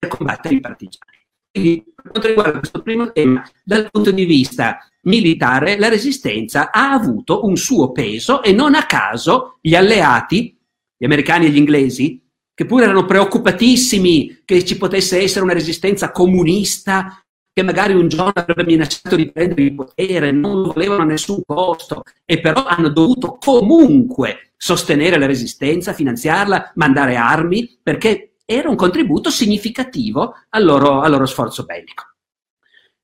[0.07, 1.19] combattere i partigiani.
[1.51, 6.91] Quindi, per quanto riguarda questo primo tema, dal punto di vista militare, la resistenza ha
[6.91, 10.57] avuto un suo peso e non a caso gli alleati,
[10.97, 16.11] gli americani e gli inglesi, che pure erano preoccupatissimi che ci potesse essere una resistenza
[16.11, 17.21] comunista,
[17.53, 21.41] che magari un giorno avrebbe minacciato di prendere il potere, non lo volevano a nessun
[21.45, 28.75] costo, e però hanno dovuto comunque sostenere la resistenza, finanziarla, mandare armi, perché era un
[28.75, 32.05] contributo significativo al loro, al loro sforzo bellico.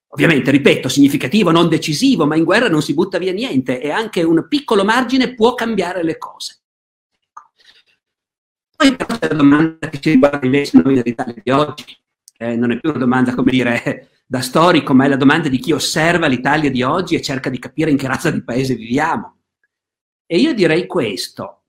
[0.09, 4.23] Ovviamente, ripeto, significativo, non decisivo, ma in guerra non si butta via niente e anche
[4.23, 6.61] un piccolo margine può cambiare le cose.
[8.75, 11.97] Poi però c'è la domanda che ci riguarda invece noi nell'Italia di oggi,
[12.37, 15.57] eh, non è più una domanda, come dire, da storico, ma è la domanda di
[15.57, 19.39] chi osserva l'Italia di oggi e cerca di capire in che razza di paese viviamo.
[20.25, 21.63] E io direi questo,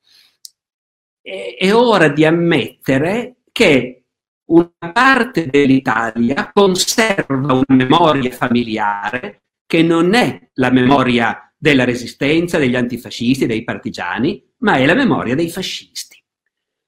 [1.23, 4.05] è, è ora di ammettere che
[4.51, 12.77] una parte dell'Italia conserva una memoria familiare che non è la memoria della resistenza, degli
[12.77, 16.23] antifascisti, dei partigiani, ma è la memoria dei fascisti.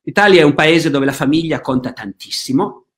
[0.03, 2.90] L'Italia è un paese dove la famiglia conta tantissimo,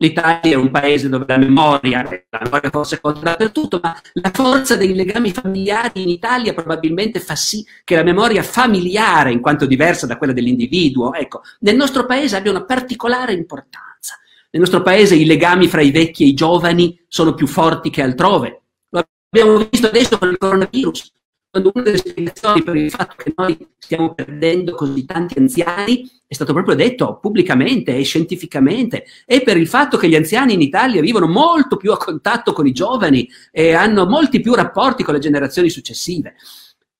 [0.00, 4.30] L'Italia è un paese dove la memoria, la memoria forse conta per tutto, ma la
[4.32, 9.66] forza dei legami familiari in Italia probabilmente fa sì che la memoria familiare, in quanto
[9.66, 14.16] diversa da quella dell'individuo, ecco, nel nostro paese abbia una particolare importanza.
[14.50, 18.02] Nel nostro paese i legami fra i vecchi e i giovani sono più forti che
[18.02, 18.62] altrove.
[18.90, 21.12] Lo abbiamo visto adesso con il coronavirus
[21.50, 26.52] una delle spiegazioni per il fatto che noi stiamo perdendo così tanti anziani è stato
[26.52, 31.26] proprio detto pubblicamente e scientificamente, e per il fatto che gli anziani in Italia vivono
[31.26, 35.70] molto più a contatto con i giovani e hanno molti più rapporti con le generazioni
[35.70, 36.34] successive.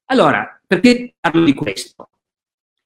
[0.06, 2.08] Allora, perché parlo di questo?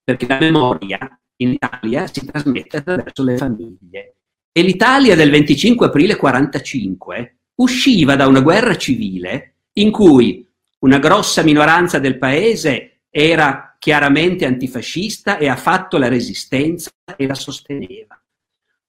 [0.02, 4.16] Perché la memoria in Italia si trasmette attraverso le famiglie.
[4.50, 10.44] E l'Italia del 25 aprile 45 usciva da una guerra civile in cui
[10.82, 17.34] una grossa minoranza del paese era chiaramente antifascista e ha fatto la resistenza e la
[17.34, 18.20] sosteneva.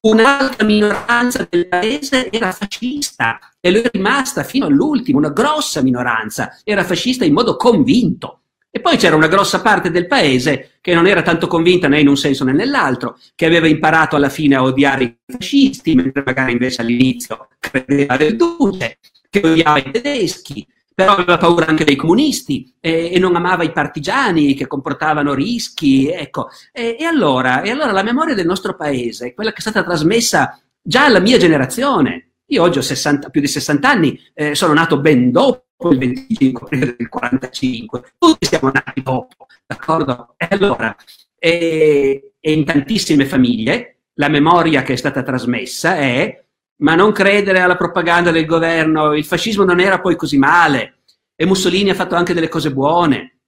[0.02, 6.60] Un'altra minoranza del paese era fascista e lo è rimasta fino all'ultimo, una grossa minoranza
[6.64, 8.40] era fascista in modo convinto.
[8.70, 12.08] E poi c'era una grossa parte del paese che non era tanto convinta né in
[12.08, 16.54] un senso né nell'altro, che aveva imparato alla fine a odiare i fascisti, mentre magari
[16.54, 18.98] invece all'inizio credeva del duce,
[19.30, 23.72] che odiava i tedeschi, però aveva paura anche dei comunisti e, e non amava i
[23.72, 26.10] partigiani che comportavano rischi.
[26.10, 26.50] Ecco.
[26.72, 30.60] E, e, allora, e allora la memoria del nostro paese, quella che è stata trasmessa
[30.82, 35.00] già alla mia generazione, io oggi ho 60, più di 60 anni, eh, sono nato
[35.00, 40.36] ben dopo il 25 aprile del 45, tutti siamo nati dopo, d'accordo?
[40.38, 40.96] E allora,
[41.38, 46.43] e, e in tantissime famiglie la memoria che è stata trasmessa è
[46.84, 51.00] ma non credere alla propaganda del governo, il fascismo non era poi così male
[51.36, 53.40] e Mussolini ha fatto anche delle cose buone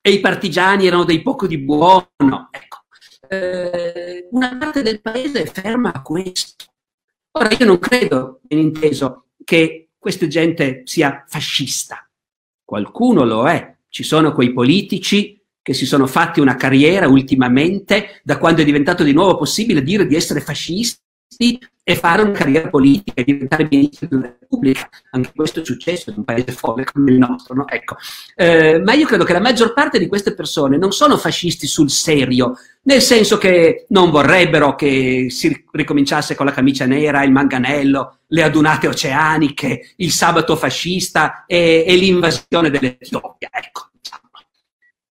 [0.00, 2.48] e i partigiani erano dei poco di buono.
[2.50, 2.84] Ecco,
[3.28, 6.66] eh, una parte del paese è ferma a questo.
[7.32, 12.08] Ora io non credo, in inteso, che questa gente sia fascista.
[12.64, 13.76] Qualcuno lo è.
[13.88, 19.02] Ci sono quei politici che si sono fatti una carriera ultimamente, da quando è diventato
[19.02, 21.02] di nuovo possibile dire di essere fascisti
[21.86, 24.88] e fare una carriera politica e diventare ministro della Repubblica.
[25.10, 27.54] Anche questo è successo in un paese folle come il nostro.
[27.54, 27.68] No?
[27.68, 27.96] Ecco.
[28.34, 31.90] Eh, ma io credo che la maggior parte di queste persone non sono fascisti sul
[31.90, 38.20] serio, nel senso che non vorrebbero che si ricominciasse con la camicia nera, il manganello,
[38.28, 43.50] le adunate oceaniche, il sabato fascista e, e l'invasione dell'Etiopia.
[43.52, 43.90] Ecco.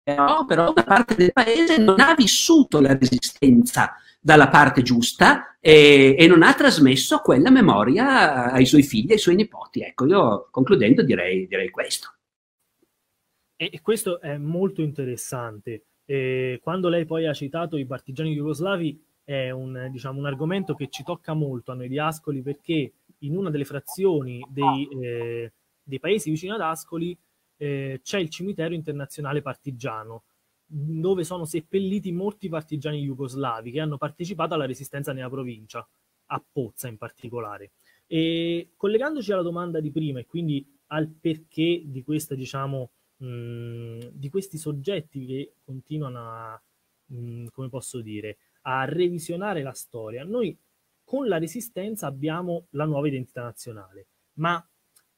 [0.04, 6.16] Però, però una parte del paese non ha vissuto la resistenza dalla parte giusta e,
[6.18, 9.82] e, non ha trasmesso quella memoria ai suoi figli, ai suoi nipoti.
[9.82, 12.14] Ecco, io concludendo direi, direi questo.
[13.56, 15.86] E questo è molto interessante.
[16.06, 20.90] E quando lei poi ha citato i partigiani jugoslavi è un, diciamo, un argomento che
[20.90, 25.54] ci tocca molto a noi di Ascoli perché in una delle frazioni dei, eh,
[25.84, 27.18] dei paesi vicino ad Ascoli
[27.58, 30.24] eh, c'è il cimitero internazionale partigiano
[30.74, 35.86] dove sono seppelliti molti partigiani jugoslavi che hanno partecipato alla resistenza nella provincia,
[36.28, 37.72] a Pozza in particolare.
[38.08, 44.30] E collegandoci alla domanda di prima e quindi al perché di questa, diciamo, mh, di
[44.30, 46.62] questi soggetti che continuano a,
[47.08, 50.58] mh, come posso dire, a revisionare la storia, noi
[51.04, 54.66] con la resistenza abbiamo la nuova identità nazionale, ma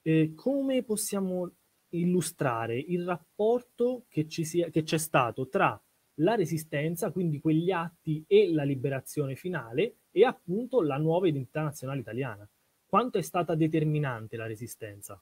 [0.02, 1.52] eh, come possiamo
[1.98, 5.82] illustrare il rapporto che, ci sia, che c'è stato tra
[6.18, 12.02] la resistenza, quindi quegli atti e la liberazione finale, e appunto la nuova identità nazionale
[12.02, 12.48] italiana.
[12.86, 15.22] Quanto è stata determinante la resistenza?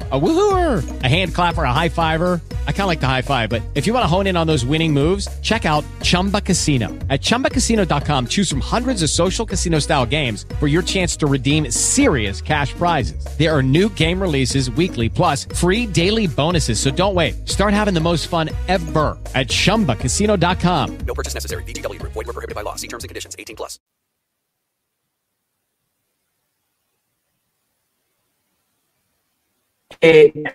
[0.11, 2.41] A woohooer, a hand clapper, a high fiver.
[2.67, 4.47] I kind of like the high five, but if you want to hone in on
[4.47, 6.89] those winning moves, check out Chumba Casino.
[7.09, 11.69] At ChumbaCasino.com, choose from hundreds of social casino style games for your chance to redeem
[11.69, 13.23] serious cash prizes.
[13.37, 16.79] There are new game releases weekly, plus free daily bonuses.
[16.79, 17.47] So don't wait.
[17.47, 20.97] Start having the most fun ever at ChumbaCasino.com.
[21.05, 21.63] No purchase necessary.
[21.63, 22.01] VGW.
[22.01, 22.75] Void were prohibited by law.
[22.75, 23.35] See terms and conditions.
[23.37, 23.79] 18 plus.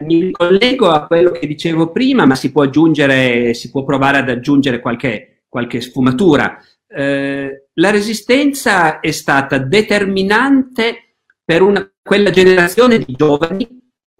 [0.00, 4.28] Mi collego a quello che dicevo prima, ma si può aggiungere, si può provare ad
[4.28, 6.60] aggiungere qualche, qualche sfumatura.
[6.88, 13.68] Eh, la resistenza è stata determinante per una, quella generazione di giovani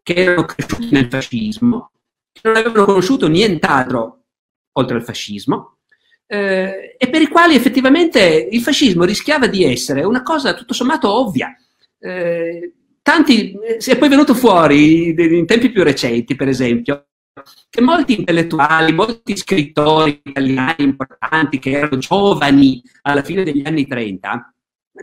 [0.00, 1.90] che erano cresciuti nel fascismo,
[2.30, 4.26] che non avevano conosciuto nient'altro
[4.74, 5.78] oltre al fascismo,
[6.28, 11.12] eh, e per i quali effettivamente il fascismo rischiava di essere una cosa tutto sommato
[11.12, 11.52] ovvia.
[11.98, 12.74] Eh,
[13.06, 17.06] tanti, si è poi venuto fuori in tempi più recenti, per esempio,
[17.70, 24.52] che molti intellettuali, molti scrittori italiani importanti che erano giovani alla fine degli anni 30,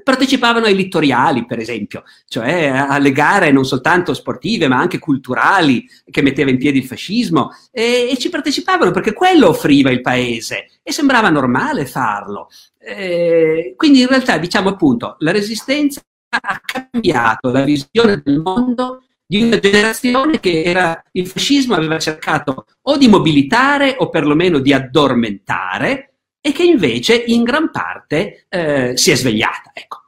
[0.03, 6.21] partecipavano ai littoriali, per esempio, cioè alle gare non soltanto sportive, ma anche culturali che
[6.21, 10.91] metteva in piedi il fascismo, e, e ci partecipavano perché quello offriva il paese e
[10.91, 12.49] sembrava normale farlo.
[12.79, 16.01] Eh, quindi in realtà, diciamo appunto, la resistenza
[16.39, 22.65] ha cambiato la visione del mondo di una generazione che era, il fascismo aveva cercato
[22.81, 29.11] o di mobilitare o perlomeno di addormentare e che invece in gran parte eh, si
[29.11, 29.71] è svegliata.
[29.73, 30.01] Ecco.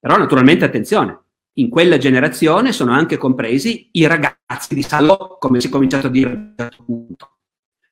[0.00, 1.20] Però naturalmente attenzione,
[1.54, 6.10] in quella generazione sono anche compresi i ragazzi di Salò, come si è cominciato a
[6.10, 7.30] dire a un certo punto.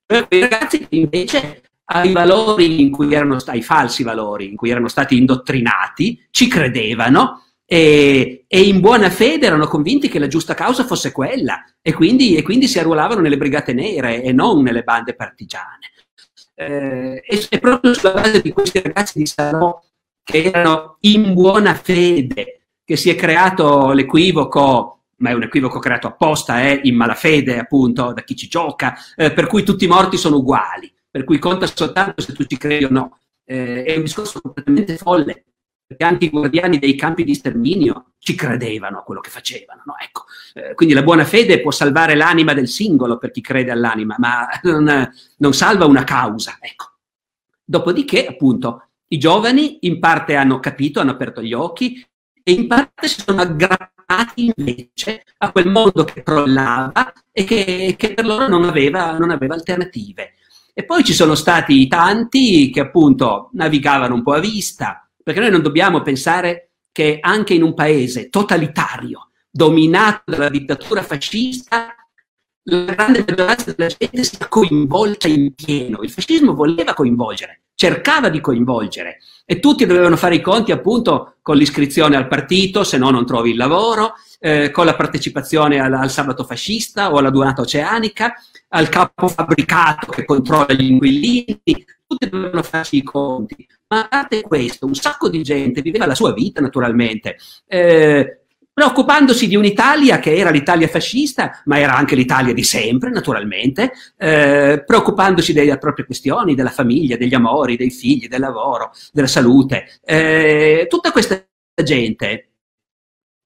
[0.06, 4.56] Cioè, I ragazzi che invece ai valori in cui erano stati, ai falsi valori in
[4.56, 10.28] cui erano stati indottrinati, ci credevano e, e, in buona fede erano convinti che la
[10.28, 14.62] giusta causa fosse quella e quindi, e quindi si arruolavano nelle brigate nere e non
[14.62, 15.90] nelle bande partigiane.
[16.54, 19.82] Eh, e, proprio sulla base di questi ragazzi di Salò
[20.22, 26.08] che erano in buona fede, che si è creato l'equivoco, ma è un equivoco creato
[26.08, 30.16] apposta, eh, in malafede appunto da chi ci gioca, eh, per cui tutti i morti
[30.16, 33.18] sono uguali, per cui conta soltanto se tu ci credi o no.
[33.44, 35.44] Eh, è un discorso completamente folle,
[35.86, 39.82] perché anche i guardiani dei campi di sterminio ci credevano a quello che facevano.
[39.86, 39.94] No?
[40.02, 40.24] Ecco.
[40.54, 44.48] Eh, quindi la buona fede può salvare l'anima del singolo per chi crede all'anima, ma
[44.62, 46.58] non, non salva una causa.
[46.60, 46.94] Ecco.
[47.64, 52.04] Dopodiché, appunto, i giovani in parte hanno capito, hanno aperto gli occhi
[52.42, 58.14] e in parte si sono aggrappati invece a quel mondo che crollava e che, che
[58.14, 60.34] per loro non aveva, non aveva alternative.
[60.74, 65.50] E poi ci sono stati tanti che appunto navigavano un po' a vista, perché noi
[65.50, 71.92] non dobbiamo pensare che anche in un paese totalitario, dominato dalla dittatura fascista,
[72.62, 76.02] la grande maggioranza della gente sia coinvolta in pieno.
[76.02, 81.56] Il fascismo voleva coinvolgere, cercava di coinvolgere e tutti dovevano fare i conti appunto con
[81.56, 86.10] l'iscrizione al partito, se no non trovi il lavoro, eh, con la partecipazione al, al,
[86.10, 88.32] sabato fascista o alla durata oceanica,
[88.68, 93.66] al capo fabbricato che controlla gli inquilini, tutti dovevano farsi i conti.
[93.88, 97.36] Ma a parte questo, un sacco di gente viveva la sua vita naturalmente.
[97.68, 98.40] Eh,
[98.72, 104.82] preoccupandosi di un'Italia che era l'Italia fascista, ma era anche l'Italia di sempre, naturalmente, eh,
[104.84, 110.00] preoccupandosi delle proprie questioni, della famiglia, degli amori, dei figli, del lavoro, della salute.
[110.04, 111.42] Eh, tutta questa
[111.82, 112.48] gente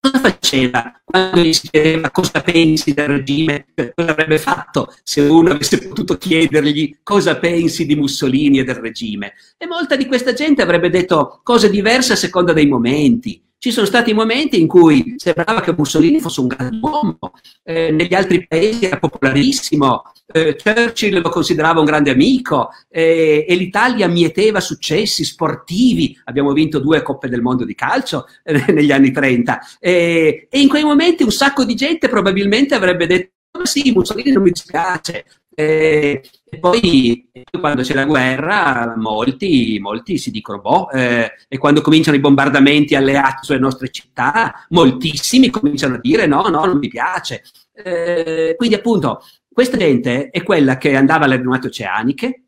[0.01, 5.21] cosa faceva quando gli si chiedeva cosa pensi del regime, cioè, cosa avrebbe fatto se
[5.21, 9.33] uno avesse potuto chiedergli cosa pensi di Mussolini e del regime?
[9.57, 13.85] E molta di questa gente avrebbe detto cose diverse a seconda dei momenti ci sono
[13.85, 17.19] stati momenti in cui sembrava che Mussolini fosse un grande uomo,
[17.61, 20.01] eh, negli altri paesi era popolarissimo,
[20.33, 26.79] eh, Churchill lo considerava un grande amico eh, e l'Italia mieteva successi sportivi, abbiamo vinto
[26.79, 31.31] due coppe del mondo di calcio eh, negli anni 30 e in quei momenti un
[31.31, 33.29] sacco di gente probabilmente avrebbe detto
[33.61, 36.23] sì, Mussolini non mi dispiace, e,
[36.53, 42.17] e poi quando c'è la guerra, molti, molti si dicono, boh, eh, e quando cominciano
[42.17, 47.43] i bombardamenti alleati sulle nostre città, moltissimi cominciano a dire no, no, non mi piace.
[47.73, 52.43] Eh, quindi appunto, questa gente è quella che andava alle riunioni oceaniche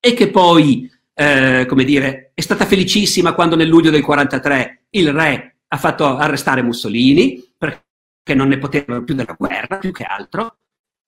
[0.00, 5.12] e che poi, eh, come dire, è stata felicissima quando nel luglio del 43 il
[5.12, 10.56] re ha fatto arrestare Mussolini perché non ne potevano più della guerra, più che altro,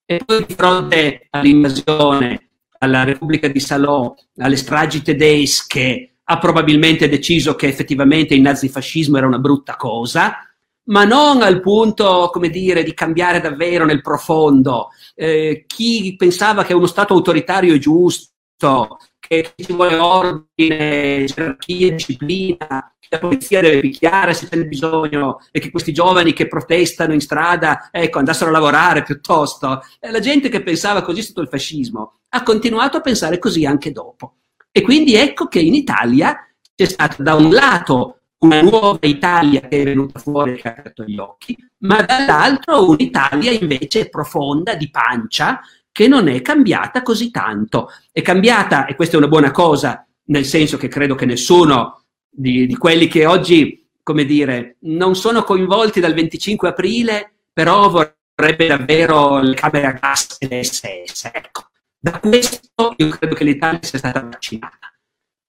[0.06, 7.54] e poi di fronte all'invasione, alla Repubblica di Salò, alle stragi tedesche, ha probabilmente deciso
[7.56, 10.36] che effettivamente il nazifascismo era una brutta cosa,
[10.84, 14.88] ma non al punto, come dire, di cambiare davvero nel profondo.
[15.14, 22.94] Eh, chi pensava che uno Stato autoritario è giusto, che ci vuole ordine, gerarchia, disciplina,
[23.08, 27.88] la polizia deve picchiare se c'è bisogno e che questi giovani che protestano in strada,
[27.90, 29.82] ecco, andassero a lavorare piuttosto.
[30.00, 33.92] E la gente che pensava così sotto il fascismo ha continuato a pensare così anche
[33.92, 34.36] dopo.
[34.70, 36.36] E quindi ecco che in Italia
[36.74, 40.72] c'è stata da un lato una nuova Italia che è venuta fuori e che ha
[40.72, 47.30] aperto gli occhi, ma dall'altro un'Italia invece profonda, di pancia, che non è cambiata così
[47.30, 47.88] tanto.
[48.12, 52.02] È cambiata, e questa è una buona cosa, nel senso che credo che nessuno
[52.36, 58.66] di, di quelli che oggi, come dire, non sono coinvolti dal 25 aprile, però vorrebbe
[58.66, 61.30] davvero le camere a gas e le SS.
[61.32, 64.92] Ecco, da questo io credo che l'Italia sia stata vaccinata.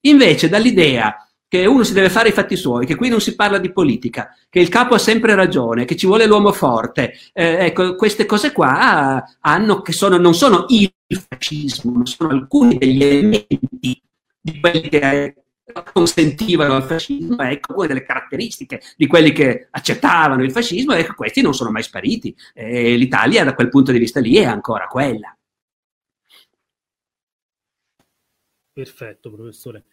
[0.01, 3.57] Invece dall'idea che uno si deve fare i fatti suoi, che qui non si parla
[3.57, 7.13] di politica, che il capo ha sempre ragione, che ci vuole l'uomo forte.
[7.33, 12.77] Eh, ecco, queste cose qua hanno, che sono, non sono il fascismo, ma sono alcuni
[12.77, 14.01] degli elementi
[14.41, 15.35] di quelli che
[15.93, 21.41] consentivano il fascismo, ecco una delle caratteristiche di quelli che accettavano il fascismo, ecco questi
[21.41, 22.35] non sono mai spariti.
[22.53, 25.37] E L'Italia da quel punto di vista lì è ancora quella.
[28.71, 29.85] Perfetto, professore.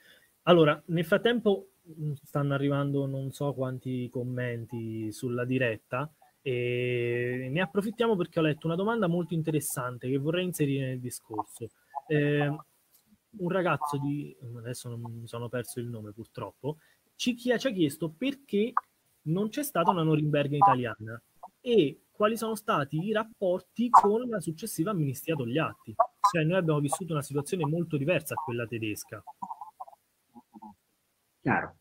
[0.43, 6.12] Allora, nel frattempo mh, stanno arrivando non so quanti commenti sulla diretta
[6.43, 11.70] e ne approfittiamo perché ho letto una domanda molto interessante che vorrei inserire nel discorso.
[12.07, 12.55] Eh,
[13.39, 16.78] un ragazzo di, adesso non mi sono perso il nome purtroppo,
[17.16, 18.72] ci, ci ha chiesto perché
[19.22, 21.20] non c'è stata una Norimberga italiana
[21.61, 25.95] e quali sono stati i rapporti con la successiva amnistia Togliatti.
[26.30, 29.22] Cioè noi abbiamo vissuto una situazione molto diversa a quella tedesca.
[31.41, 31.76] Chiaro.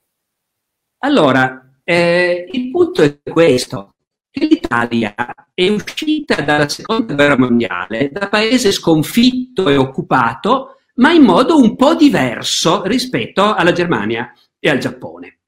[0.99, 3.95] Allora, eh, il punto è questo,
[4.31, 5.13] l'Italia
[5.53, 11.75] è uscita dalla seconda guerra mondiale da paese sconfitto e occupato, ma in modo un
[11.75, 15.39] po' diverso rispetto alla Germania e al Giappone.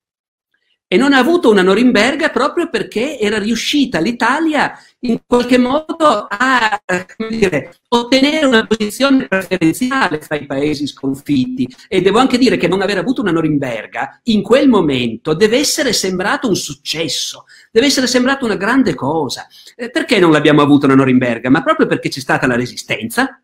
[0.88, 6.80] E non ha avuto una Norimberga proprio perché era riuscita l'Italia in qualche modo a
[7.28, 11.68] dire, ottenere una posizione preferenziale fra i paesi sconfitti.
[11.88, 15.92] E devo anche dire che non aver avuto una Norimberga in quel momento deve essere
[15.92, 19.48] sembrato un successo, deve essere sembrato una grande cosa.
[19.76, 21.50] Eh, perché non l'abbiamo avuta una Norimberga?
[21.50, 23.40] Ma proprio perché c'è stata la resistenza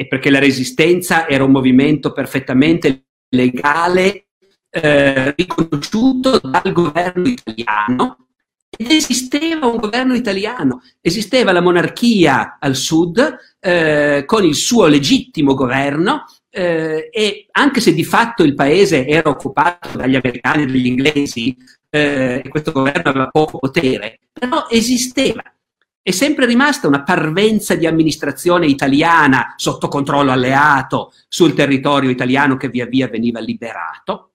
[0.00, 4.28] e perché la resistenza era un movimento perfettamente legale
[4.70, 8.28] eh, riconosciuto dal governo italiano
[8.70, 15.54] ed esisteva un governo italiano, esisteva la monarchia al sud eh, con il suo legittimo
[15.54, 20.86] governo eh, e anche se di fatto il paese era occupato dagli americani e dagli
[20.86, 21.56] inglesi
[21.90, 25.42] eh, e questo governo aveva poco potere, però esisteva.
[26.08, 32.70] È sempre rimasta una parvenza di amministrazione italiana sotto controllo alleato sul territorio italiano che
[32.70, 34.30] via via veniva liberato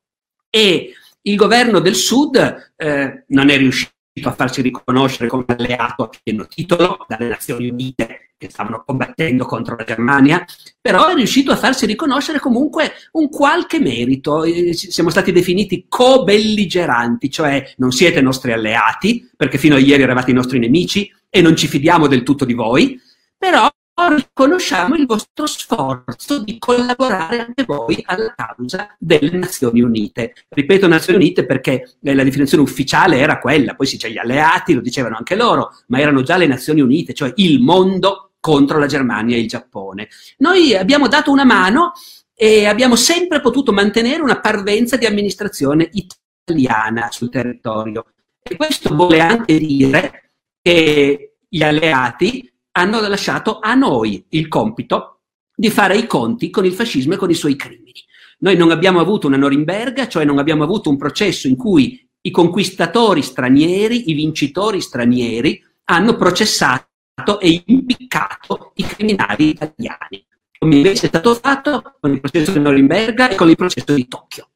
[0.52, 3.90] e il governo del Sud eh, non è riuscito
[4.26, 9.76] a farsi riconoscere come alleato a pieno titolo dalle Nazioni Unite che stavano combattendo contro
[9.76, 10.46] la Germania,
[10.80, 14.44] però è riuscito a farsi riconoscere comunque un qualche merito.
[14.44, 20.30] Eh, siamo stati definiti co-belligeranti, cioè non siete nostri alleati, perché fino a ieri eravate
[20.30, 23.02] i nostri nemici e non ci fidiamo del tutto di voi,
[23.36, 30.36] però riconosciamo il vostro sforzo di collaborare anche voi alla causa delle Nazioni Unite.
[30.48, 34.76] Ripeto Nazioni Unite perché eh, la definizione ufficiale era quella, poi si c'è gli alleati,
[34.76, 38.86] lo dicevano anche loro, ma erano già le Nazioni Unite, cioè il mondo contro la
[38.86, 40.10] Germania e il Giappone.
[40.38, 41.94] Noi abbiamo dato una mano
[42.36, 48.06] e abbiamo sempre potuto mantenere una parvenza di amministrazione italiana sul territorio.
[48.44, 50.23] E questo vuole anche dire
[50.64, 55.20] che gli alleati hanno lasciato a noi il compito
[55.54, 58.02] di fare i conti con il fascismo e con i suoi crimini.
[58.40, 62.32] Noi non abbiamo avuto una Norimberga, cioè non abbiamo avuto un processo in cui i
[62.32, 70.26] conquistatori stranieri, i vincitori stranieri hanno processato e impiccato i criminali italiani,
[70.58, 74.08] come invece è stato fatto con il processo di Norimberga e con il processo di
[74.08, 74.50] Tokyo.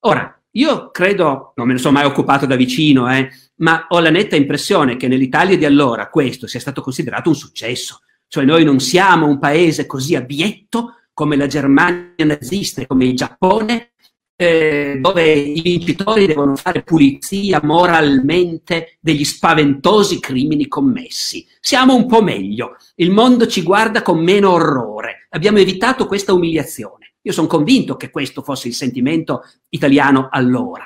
[0.00, 4.10] Ora, io credo, non me ne sono mai occupato da vicino, eh, ma ho la
[4.10, 8.00] netta impressione che nell'Italia di allora questo sia stato considerato un successo.
[8.26, 13.92] Cioè noi non siamo un paese così abietto come la Germania nazista come il Giappone,
[14.36, 21.46] eh, dove i vincitori devono fare pulizia moralmente degli spaventosi crimini commessi.
[21.60, 27.14] Siamo un po' meglio, il mondo ci guarda con meno orrore, abbiamo evitato questa umiliazione.
[27.22, 30.84] Io sono convinto che questo fosse il sentimento italiano allora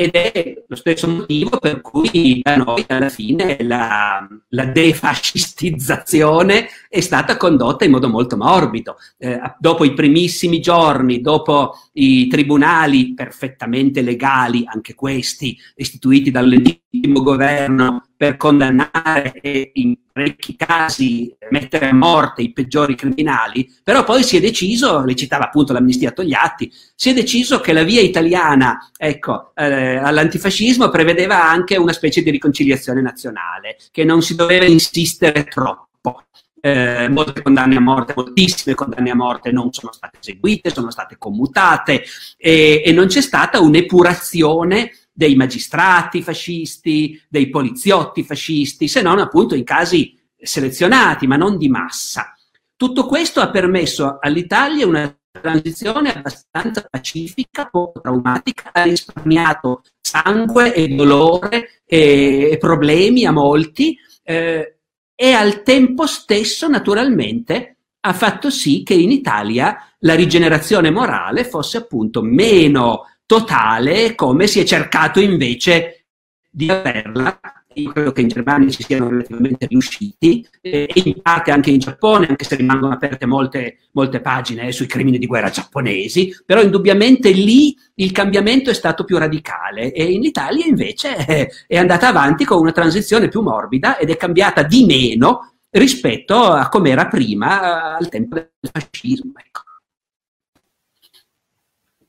[0.00, 7.00] ed è lo stesso motivo per cui da noi alla fine la, la defascistizzazione è
[7.00, 8.94] stata condotta in modo molto morbido.
[9.16, 17.20] Eh, dopo i primissimi giorni, dopo i tribunali perfettamente legali, anche questi, istituiti dal legittimo
[17.20, 24.24] governo per condannare e in parecchi casi mettere a morte i peggiori criminali, però poi
[24.24, 28.90] si è deciso, le citava appunto l'amnistia Togliatti, si è deciso che la via italiana
[28.96, 35.44] ecco, eh, all'antifascismo prevedeva anche una specie di riconciliazione nazionale, che non si doveva insistere
[35.44, 36.24] troppo.
[36.60, 41.16] Eh, molte condanne a morte, moltissime condanne a morte non sono state eseguite, sono state
[41.16, 42.02] commutate
[42.36, 49.56] e, e non c'è stata un'epurazione dei magistrati fascisti, dei poliziotti fascisti, se non appunto
[49.56, 52.36] in casi selezionati, ma non di massa.
[52.76, 60.86] Tutto questo ha permesso all'Italia una transizione abbastanza pacifica, poco traumatica, ha risparmiato sangue e
[60.86, 64.78] dolore e, problemi a molti eh,
[65.16, 71.78] e al tempo stesso naturalmente ha fatto sì che in Italia la rigenerazione morale fosse
[71.78, 76.06] appunto meno totale come si è cercato invece
[76.50, 77.38] di averla
[77.74, 81.78] io credo che in Germania ci siano relativamente riusciti eh, e in parte anche in
[81.78, 86.62] Giappone, anche se rimangono aperte molte, molte pagine eh, sui crimini di guerra giapponesi, però
[86.62, 92.08] indubbiamente lì il cambiamento è stato più radicale e in Italia invece eh, è andata
[92.08, 97.06] avanti con una transizione più morbida ed è cambiata di meno rispetto a come era
[97.06, 99.32] prima al tempo del fascismo.
[99.36, 99.67] Ecco.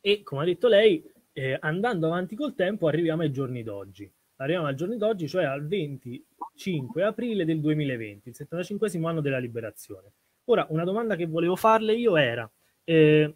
[0.10, 1.04] E come ha detto lei,
[1.34, 5.66] eh, andando avanti col tempo arriviamo ai giorni d'oggi arriviamo al giorno d'oggi, cioè al
[5.68, 10.14] 25 aprile del 2020, il 75 anno della liberazione.
[10.46, 12.50] Ora, una domanda che volevo farle io era,
[12.84, 13.36] eh,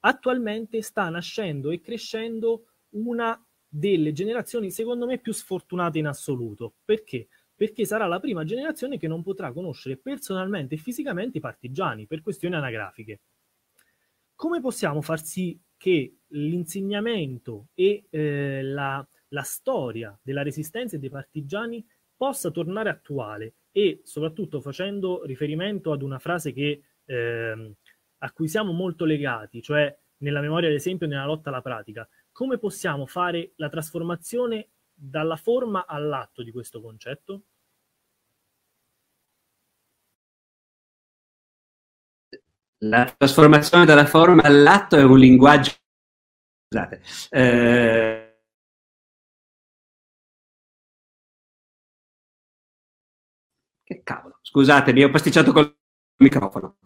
[0.00, 6.74] attualmente sta nascendo e crescendo una delle generazioni, secondo me, più sfortunate in assoluto.
[6.84, 7.28] Perché?
[7.54, 12.20] Perché sarà la prima generazione che non potrà conoscere personalmente e fisicamente i partigiani per
[12.20, 13.20] questioni anagrafiche.
[14.34, 21.10] Come possiamo far sì che l'insegnamento e eh, la, la storia della resistenza e dei
[21.10, 27.74] partigiani possa tornare attuale e soprattutto facendo riferimento ad una frase che, eh,
[28.16, 32.56] a cui siamo molto legati, cioè nella memoria ad esempio nella lotta alla pratica, come
[32.56, 37.42] possiamo fare la trasformazione dalla forma all'atto di questo concetto?
[42.86, 45.72] La trasformazione dalla forma all'atto è un linguaggio...
[46.68, 47.02] Scusate.
[47.30, 48.24] Eh
[53.86, 55.76] Che cavolo, scusatemi, ho pasticciato col
[56.16, 56.78] microfono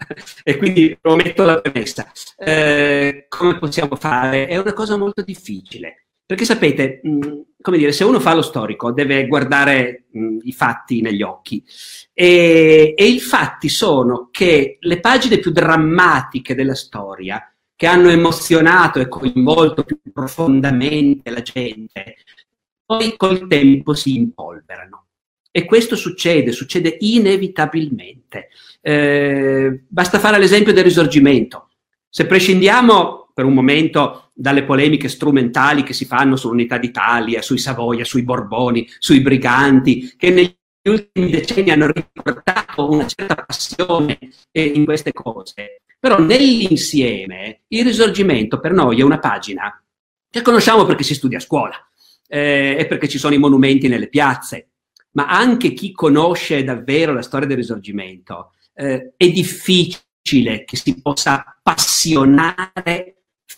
[0.43, 2.11] e quindi ometto la premessa.
[2.37, 4.49] Eh, come possiamo fare?
[4.49, 6.08] È una cosa molto difficile.
[6.29, 11.01] Perché sapete, mh, come dire, se uno fa lo storico deve guardare mh, i fatti
[11.01, 11.65] negli occhi
[12.13, 19.01] e, e i fatti sono che le pagine più drammatiche della storia, che hanno emozionato
[19.01, 22.17] e coinvolto più profondamente la gente,
[22.85, 25.07] poi col tempo si impolverano.
[25.51, 28.51] E questo succede, succede inevitabilmente.
[28.83, 31.71] Eh, basta fare l'esempio del risorgimento.
[32.07, 38.05] Se prescindiamo per un momento dalle polemiche strumentali che si fanno sull'unità d'Italia, sui Savoia,
[38.05, 44.19] sui Borboni, sui briganti, che negli ultimi decenni hanno riportato una certa passione
[44.51, 49.81] in queste cose, però nell'insieme il risorgimento per noi è una pagina
[50.29, 51.77] che conosciamo perché si studia a scuola
[52.27, 54.71] eh, e perché ci sono i monumenti nelle piazze,
[55.13, 61.61] ma anche chi conosce davvero la storia del risorgimento, eh, è difficile che si possa
[61.69, 63.08] appassionare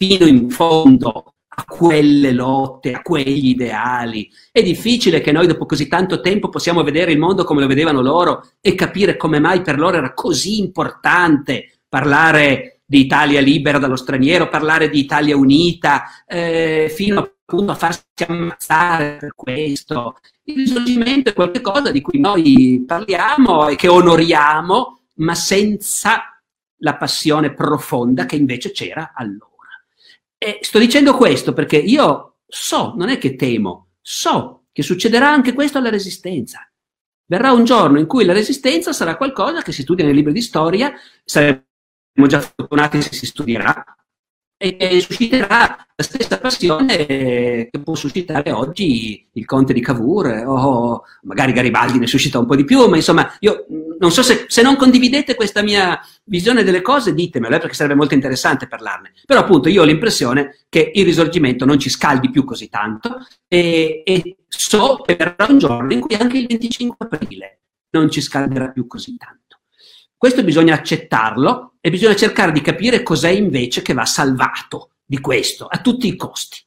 [0.02, 4.30] fino in fondo a quelle lotte, a quegli ideali.
[4.50, 8.00] È difficile che noi dopo così tanto tempo possiamo vedere il mondo come lo vedevano
[8.00, 13.96] loro e capire come mai per loro era così importante parlare di Italia libera dallo
[13.96, 20.18] straniero, parlare di Italia unita, eh, fino appunto a farsi ammazzare per questo.
[20.44, 26.40] Il risorgimento è qualcosa di cui noi parliamo e che onoriamo, ma senza
[26.78, 29.49] la passione profonda che invece c'era allora.
[30.42, 35.52] E sto dicendo questo perché io so, non è che temo, so che succederà anche
[35.52, 36.66] questo alla Resistenza.
[37.26, 40.40] Verrà un giorno in cui la Resistenza sarà qualcosa che si studia nei libri di
[40.40, 41.62] storia, saremo
[42.26, 43.84] già fortunati se si studierà,
[44.62, 51.52] e susciterà la stessa passione che può suscitare oggi il conte di Cavour o magari
[51.52, 53.66] Garibaldi ne suscita un po' di più, ma insomma io
[54.00, 57.94] non so se, se non condividete questa mia visione delle cose ditemelo, eh, perché sarebbe
[57.94, 59.12] molto interessante parlarne.
[59.26, 64.02] Però appunto io ho l'impressione che il risorgimento non ci scaldi più così tanto e,
[64.04, 68.86] e so verrà un giorno in cui anche il 25 aprile non ci scalderà più
[68.86, 69.60] così tanto.
[70.16, 75.66] Questo bisogna accettarlo e bisogna cercare di capire cos'è invece che va salvato di questo,
[75.66, 76.58] a tutti i costi.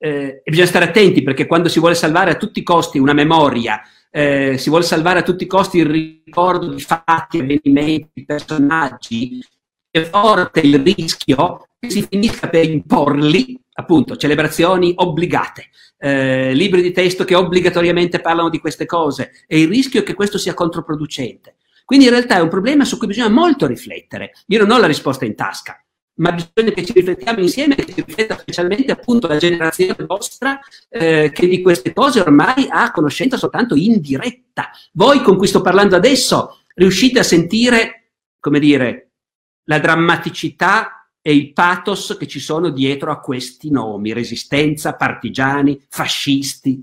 [0.00, 3.82] Eh, bisogna stare attenti perché quando si vuole salvare a tutti i costi una memoria,
[4.10, 9.44] eh, si vuole salvare a tutti i costi il ricordo di fatti, avvenimenti, personaggi,
[9.90, 16.92] è forte il rischio che si finisca per imporli, appunto, celebrazioni obbligate, eh, libri di
[16.92, 21.56] testo che obbligatoriamente parlano di queste cose, e il rischio è che questo sia controproducente.
[21.84, 24.32] Quindi in realtà è un problema su cui bisogna molto riflettere.
[24.48, 25.82] Io non ho la risposta in tasca,
[26.18, 31.30] ma bisogna che ci riflettiamo insieme, che ci rifletta specialmente appunto la generazione vostra eh,
[31.32, 34.70] che di queste cose ormai ha conoscenza soltanto in diretta.
[34.92, 39.10] Voi con cui sto parlando adesso riuscite a sentire, come dire,
[39.64, 46.80] la drammaticità e il pathos che ci sono dietro a questi nomi, resistenza, partigiani, fascisti,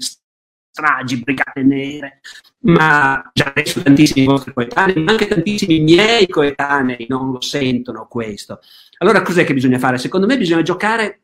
[0.75, 2.19] stragi, brigate nere,
[2.63, 8.59] ma già adesso tantissimi vostri coetanei, ma anche tantissimi miei coetanei non lo sentono questo.
[8.97, 9.97] Allora cos'è che bisogna fare?
[9.97, 11.21] Secondo me bisogna giocare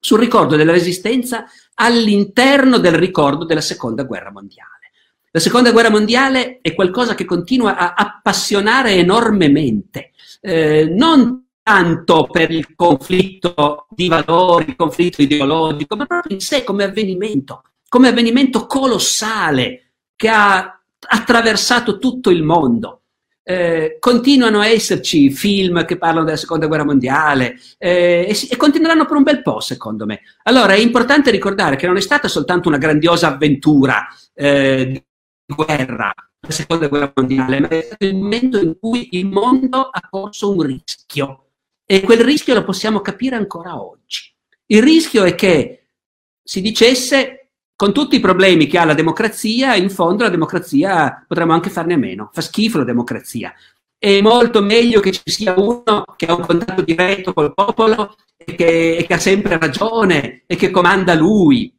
[0.00, 1.44] sul ricordo della resistenza
[1.74, 4.90] all'interno del ricordo della seconda guerra mondiale.
[5.30, 12.50] La seconda guerra mondiale è qualcosa che continua a appassionare enormemente, eh, non tanto per
[12.50, 18.66] il conflitto di valori, il conflitto ideologico, ma proprio in sé come avvenimento, come avvenimento
[18.66, 23.02] colossale che ha attraversato tutto il mondo.
[23.42, 29.06] Eh, continuano a esserci film che parlano della seconda guerra mondiale eh, e, e, continueranno
[29.06, 30.20] per un bel po', secondo me.
[30.42, 35.02] Allora è importante ricordare che non è stata soltanto una grandiosa avventura eh, di
[35.46, 40.00] guerra, la seconda guerra mondiale, ma è stato il momento in cui il mondo ha
[40.10, 41.44] corso un rischio
[41.86, 44.30] e quel rischio lo possiamo capire ancora oggi.
[44.66, 45.86] Il rischio è che
[46.42, 47.37] si dicesse
[47.78, 51.94] con tutti i problemi che ha la democrazia, in fondo la democrazia potremmo anche farne
[51.94, 52.28] a meno.
[52.32, 53.54] Fa schifo la democrazia.
[53.96, 58.56] È molto meglio che ci sia uno che ha un contatto diretto col popolo e
[58.56, 61.72] che, e che ha sempre ragione e che comanda lui.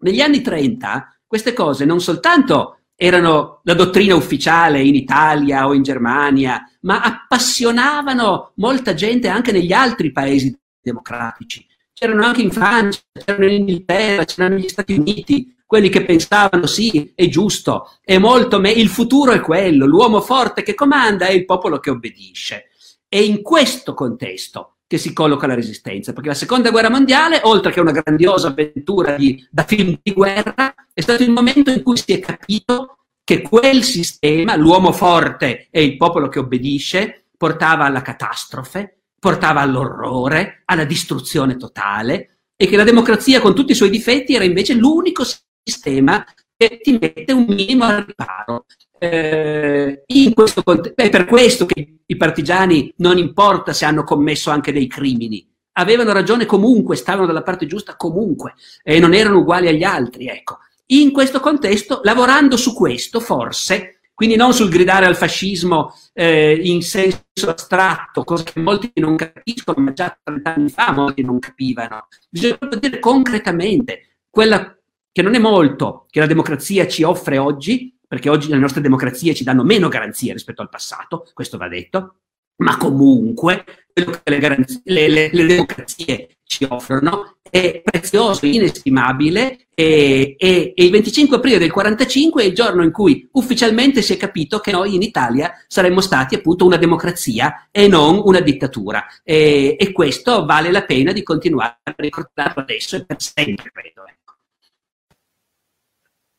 [0.00, 5.82] Negli anni 30 queste cose non soltanto erano la dottrina ufficiale in Italia o in
[5.82, 11.66] Germania, ma appassionavano molta gente anche negli altri paesi democratici
[11.98, 17.12] c'erano anche in Francia, c'erano in Inghilterra, c'erano negli Stati Uniti, quelli che pensavano sì,
[17.14, 21.46] è giusto, è molto me- il futuro è quello, l'uomo forte che comanda è il
[21.46, 22.66] popolo che obbedisce.
[23.08, 27.72] È in questo contesto che si colloca la resistenza, perché la seconda guerra mondiale, oltre
[27.72, 31.96] che una grandiosa avventura di, da film di guerra, è stato il momento in cui
[31.96, 38.02] si è capito che quel sistema, l'uomo forte e il popolo che obbedisce, portava alla
[38.02, 38.95] catastrofe,
[39.26, 44.44] portava all'orrore, alla distruzione totale e che la democrazia con tutti i suoi difetti era
[44.44, 45.24] invece l'unico
[45.64, 46.24] sistema
[46.56, 48.66] che ti mette un minimo al riparo.
[48.96, 50.62] Eh, questo
[50.94, 56.12] è per questo che i partigiani non importa se hanno commesso anche dei crimini, avevano
[56.12, 58.54] ragione comunque, stavano dalla parte giusta comunque
[58.84, 60.28] e non erano uguali agli altri.
[60.28, 60.58] Ecco.
[60.90, 66.80] In questo contesto, lavorando su questo, forse quindi non sul gridare al fascismo eh, in
[66.80, 72.08] senso astratto, cosa che molti non capiscono, ma già 30 anni fa molti non capivano.
[72.30, 74.74] Bisogna dire concretamente quella
[75.12, 79.34] che non è molto che la democrazia ci offre oggi, perché oggi le nostre democrazie
[79.34, 82.20] ci danno meno garanzie rispetto al passato, questo va detto,
[82.62, 90.90] ma comunque le, le, le democrazie ci offrono è prezioso, inestimabile e, e, e, il
[90.90, 94.94] 25 aprile del 45 è il giorno in cui ufficialmente si è capito che noi
[94.94, 100.70] in Italia saremmo stati appunto una democrazia e non una dittatura e, e questo vale
[100.70, 104.06] la pena di continuare a ricordarlo adesso e per sempre, credo.
[104.06, 104.34] Ecco.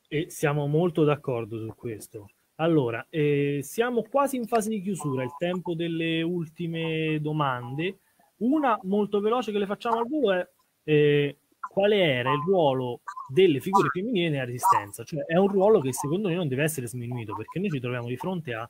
[0.08, 2.30] E siamo molto d'accordo su questo.
[2.60, 8.00] Allora, eh, siamo quasi in fase di chiusura, il tempo delle ultime domande.
[8.38, 10.48] Una molto veloce che le facciamo al volo è
[10.84, 11.40] eh,
[11.72, 15.04] quale era il ruolo delle figure femminili nella resistenza.
[15.04, 18.08] Cioè è un ruolo che secondo me non deve essere sminuito perché noi ci troviamo
[18.08, 18.68] di fronte a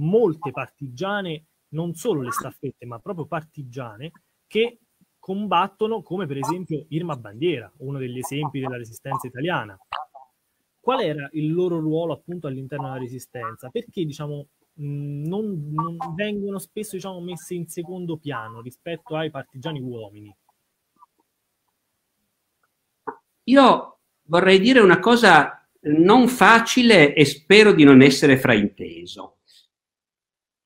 [0.00, 4.10] molte partigiane, non solo le staffette, ma proprio partigiane
[4.46, 4.78] che
[5.18, 9.76] combattono come per esempio Irma Bandiera, uno degli esempi della resistenza italiana
[10.86, 13.70] qual era il loro ruolo appunto all'interno della resistenza?
[13.70, 14.46] Perché diciamo
[14.78, 20.34] non, non vengono spesso diciamo, messe in secondo piano rispetto ai partigiani uomini?
[23.44, 29.36] Io vorrei dire una cosa non facile e spero di non essere frainteso.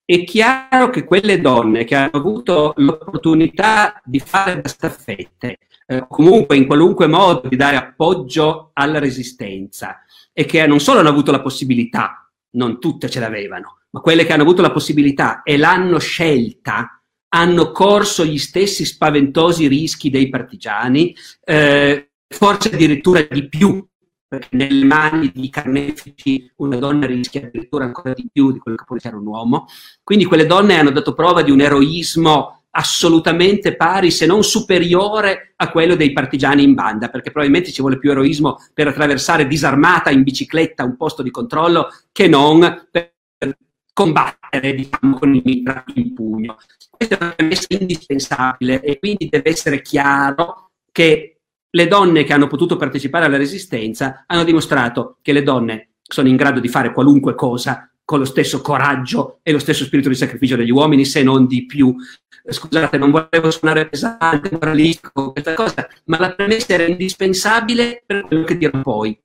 [0.04, 6.56] È chiaro che quelle donne che hanno avuto l'opportunità di fare da staffette, eh, comunque
[6.56, 10.02] in qualunque modo di dare appoggio alla resistenza,
[10.32, 14.32] e che non solo hanno avuto la possibilità, non tutte ce l'avevano, ma quelle che
[14.32, 21.14] hanno avuto la possibilità e l'hanno scelta, hanno corso gli stessi spaventosi rischi dei partigiani,
[21.44, 23.84] eh, forse addirittura di più,
[24.26, 28.84] perché nelle mani di carnefici una donna rischia addirittura ancora di più di quello che
[28.84, 29.66] può essere un uomo.
[30.04, 35.70] Quindi quelle donne hanno dato prova di un eroismo assolutamente pari, se non superiore a
[35.70, 40.22] quello dei partigiani in banda, perché probabilmente ci vuole più eroismo per attraversare disarmata in
[40.22, 43.09] bicicletta un posto di controllo che non per
[44.00, 46.56] combattere diciamo, con il mitra in pugno.
[46.90, 51.40] Questa è una premessa indispensabile e quindi deve essere chiaro che
[51.70, 56.36] le donne che hanno potuto partecipare alla resistenza hanno dimostrato che le donne sono in
[56.36, 60.56] grado di fare qualunque cosa con lo stesso coraggio e lo stesso spirito di sacrificio
[60.56, 61.94] degli uomini, se non di più.
[62.48, 68.44] Scusate, non volevo suonare pesante, moralistico, questa cosa, ma la premessa era indispensabile per quello
[68.44, 69.16] che dirò poi.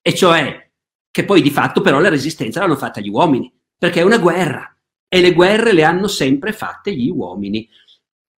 [0.00, 0.70] e cioè
[1.10, 4.74] che poi di fatto però la resistenza l'hanno fatta gli uomini, perché è una guerra
[5.08, 7.68] e le guerre le hanno sempre fatte gli uomini.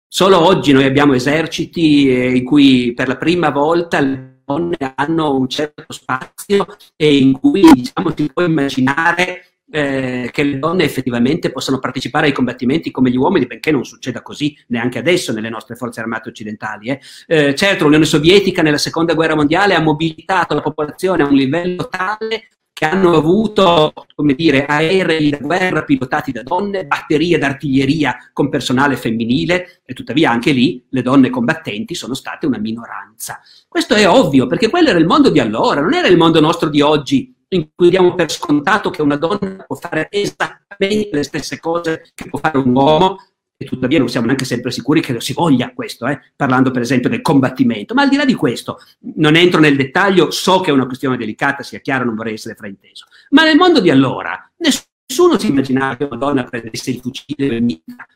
[0.06, 5.34] Solo oggi noi abbiamo eserciti eh, in cui per la prima volta le donne hanno
[5.34, 11.50] un certo spazio e in cui diciamo, si può immaginare eh, che le donne effettivamente
[11.50, 15.74] possano partecipare ai combattimenti come gli uomini, benché non succeda così neanche adesso nelle nostre
[15.74, 16.88] forze armate occidentali.
[16.88, 17.00] Eh.
[17.26, 21.88] Eh, certo, l'Unione Sovietica nella seconda guerra mondiale ha mobilitato la popolazione a un livello
[21.88, 28.50] tale che hanno avuto, come dire, aerei da guerra pilotati da donne, batterie d'artiglieria con
[28.50, 33.40] personale femminile e tuttavia anche lì le donne combattenti sono state una minoranza.
[33.66, 36.68] Questo è ovvio perché quello era il mondo di allora, non era il mondo nostro
[36.68, 41.58] di oggi in cui diamo per scontato che una donna può fare esattamente le stesse
[41.58, 43.16] cose che può fare un uomo
[43.58, 46.20] e tuttavia non siamo neanche sempre sicuri che lo si voglia questo, eh?
[46.36, 47.94] parlando per esempio del combattimento.
[47.94, 48.78] Ma al di là di questo,
[49.14, 52.54] non entro nel dettaglio, so che è una questione delicata, sia chiaro, non vorrei essere
[52.54, 53.06] frainteso.
[53.30, 57.60] Ma nel mondo di allora, nessuno si immaginava che una donna prendesse il fucile e
[57.60, 58.06] mitra.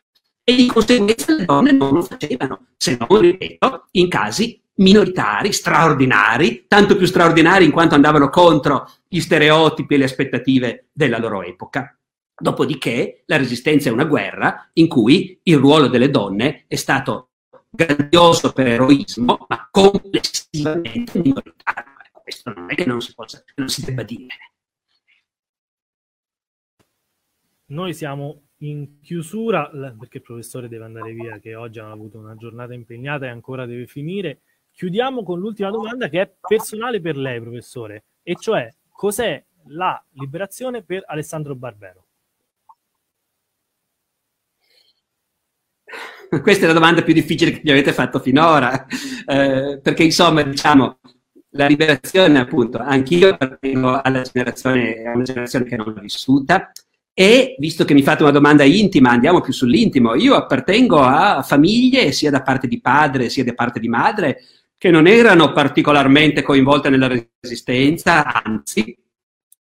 [0.43, 6.65] E di conseguenza le donne non lo facevano, se non, ripeto, in casi minoritari, straordinari,
[6.67, 11.95] tanto più straordinari in quanto andavano contro gli stereotipi e le aspettative della loro epoca.
[12.41, 17.29] Dopodiché la resistenza è una guerra in cui il ruolo delle donne è stato
[17.69, 21.93] grandioso per eroismo, ma complessivamente minoritario.
[22.03, 24.53] Ecco, questo non è che non si, possa, non si debba dire.
[27.67, 32.35] Noi siamo in chiusura perché il professore deve andare via, che oggi ha avuto una
[32.35, 34.41] giornata impegnata e ancora deve finire.
[34.71, 40.81] Chiudiamo con l'ultima domanda che è personale per lei, professore, e cioè cos'è la liberazione
[40.81, 42.00] per Alessandro Barbero?
[46.39, 48.85] Questa è la domanda più difficile che mi avete fatto finora,
[49.25, 50.99] eh, perché insomma, diciamo,
[51.49, 56.71] la liberazione, appunto, anch'io appartengo alla generazione, a una generazione che non l'ha vissuta,
[57.13, 62.13] e visto che mi fate una domanda intima, andiamo più sull'intimo, io appartengo a famiglie,
[62.13, 64.41] sia da parte di padre sia da parte di madre,
[64.77, 67.11] che non erano particolarmente coinvolte nella
[67.41, 68.97] resistenza, anzi,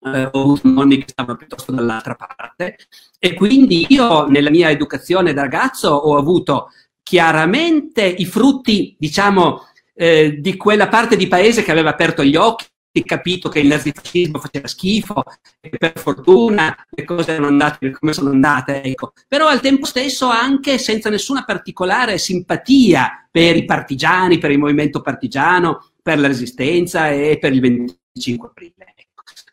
[0.05, 2.77] eh, ho avuto nonni che stavano piuttosto dall'altra parte
[3.19, 6.71] e quindi io nella mia educazione da ragazzo ho avuto
[7.03, 12.67] chiaramente i frutti, diciamo, eh, di quella parte di paese che aveva aperto gli occhi
[13.05, 15.23] capito che il nazifascismo faceva schifo
[15.61, 19.13] e per fortuna le cose erano andate come sono andate, ecco.
[19.27, 25.01] però al tempo stesso anche senza nessuna particolare simpatia per i partigiani, per il movimento
[25.01, 28.92] partigiano, per la resistenza e per il 25 aprile.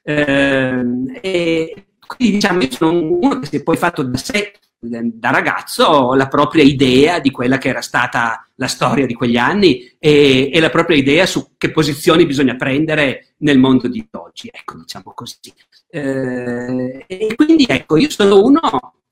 [0.10, 0.84] Eh,
[1.22, 6.16] e quindi diciamo, io sono uno che si è poi fatto da sé, da ragazzo,
[6.16, 10.60] la propria idea di quella che era stata la storia di quegli anni e, e
[10.60, 15.53] la propria idea su che posizioni bisogna prendere nel mondo di oggi, ecco, diciamo così.
[15.91, 18.62] Eh, e quindi ecco, io sono uno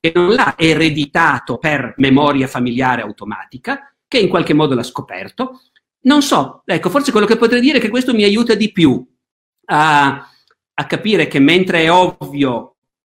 [0.00, 5.60] che non l'ha ereditato per memoria familiare automatica, che in qualche modo l'ha scoperto.
[6.02, 9.06] Non so, ecco, forse quello che potrei dire è che questo mi aiuta di più
[9.66, 10.28] a
[10.80, 12.76] a capire che mentre è ovvio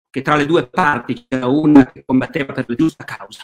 [0.10, 3.44] che tra le due parti c'era una che combatteva per la giusta causa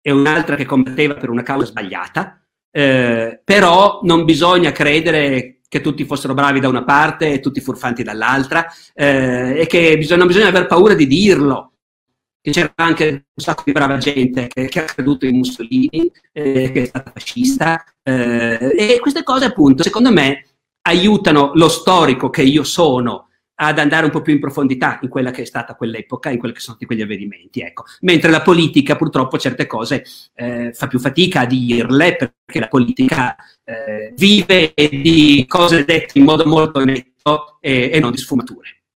[0.00, 6.04] e un'altra che combatteva per una causa sbagliata, eh, però non bisogna credere che tutti
[6.04, 10.48] fossero bravi da una parte e tutti furfanti dall'altra eh, e che bisogna, non bisogna
[10.48, 11.70] aver paura di dirlo.
[12.44, 16.70] Che c'era anche un sacco di brava gente che, che ha creduto in Mussolini, eh,
[16.70, 20.44] che è stata fascista, eh, e queste cose appunto secondo me
[20.82, 25.30] aiutano lo storico che io sono ad andare un po' più in profondità in quella
[25.30, 27.60] che è stata quell'epoca, in quelli che sono stati quegli avvenimenti.
[27.60, 27.84] Ecco.
[28.00, 33.36] Mentre la politica purtroppo certe cose eh, fa più fatica a dirle perché la politica
[33.64, 38.83] eh, vive di cose dette in modo molto netto e, e non di sfumature.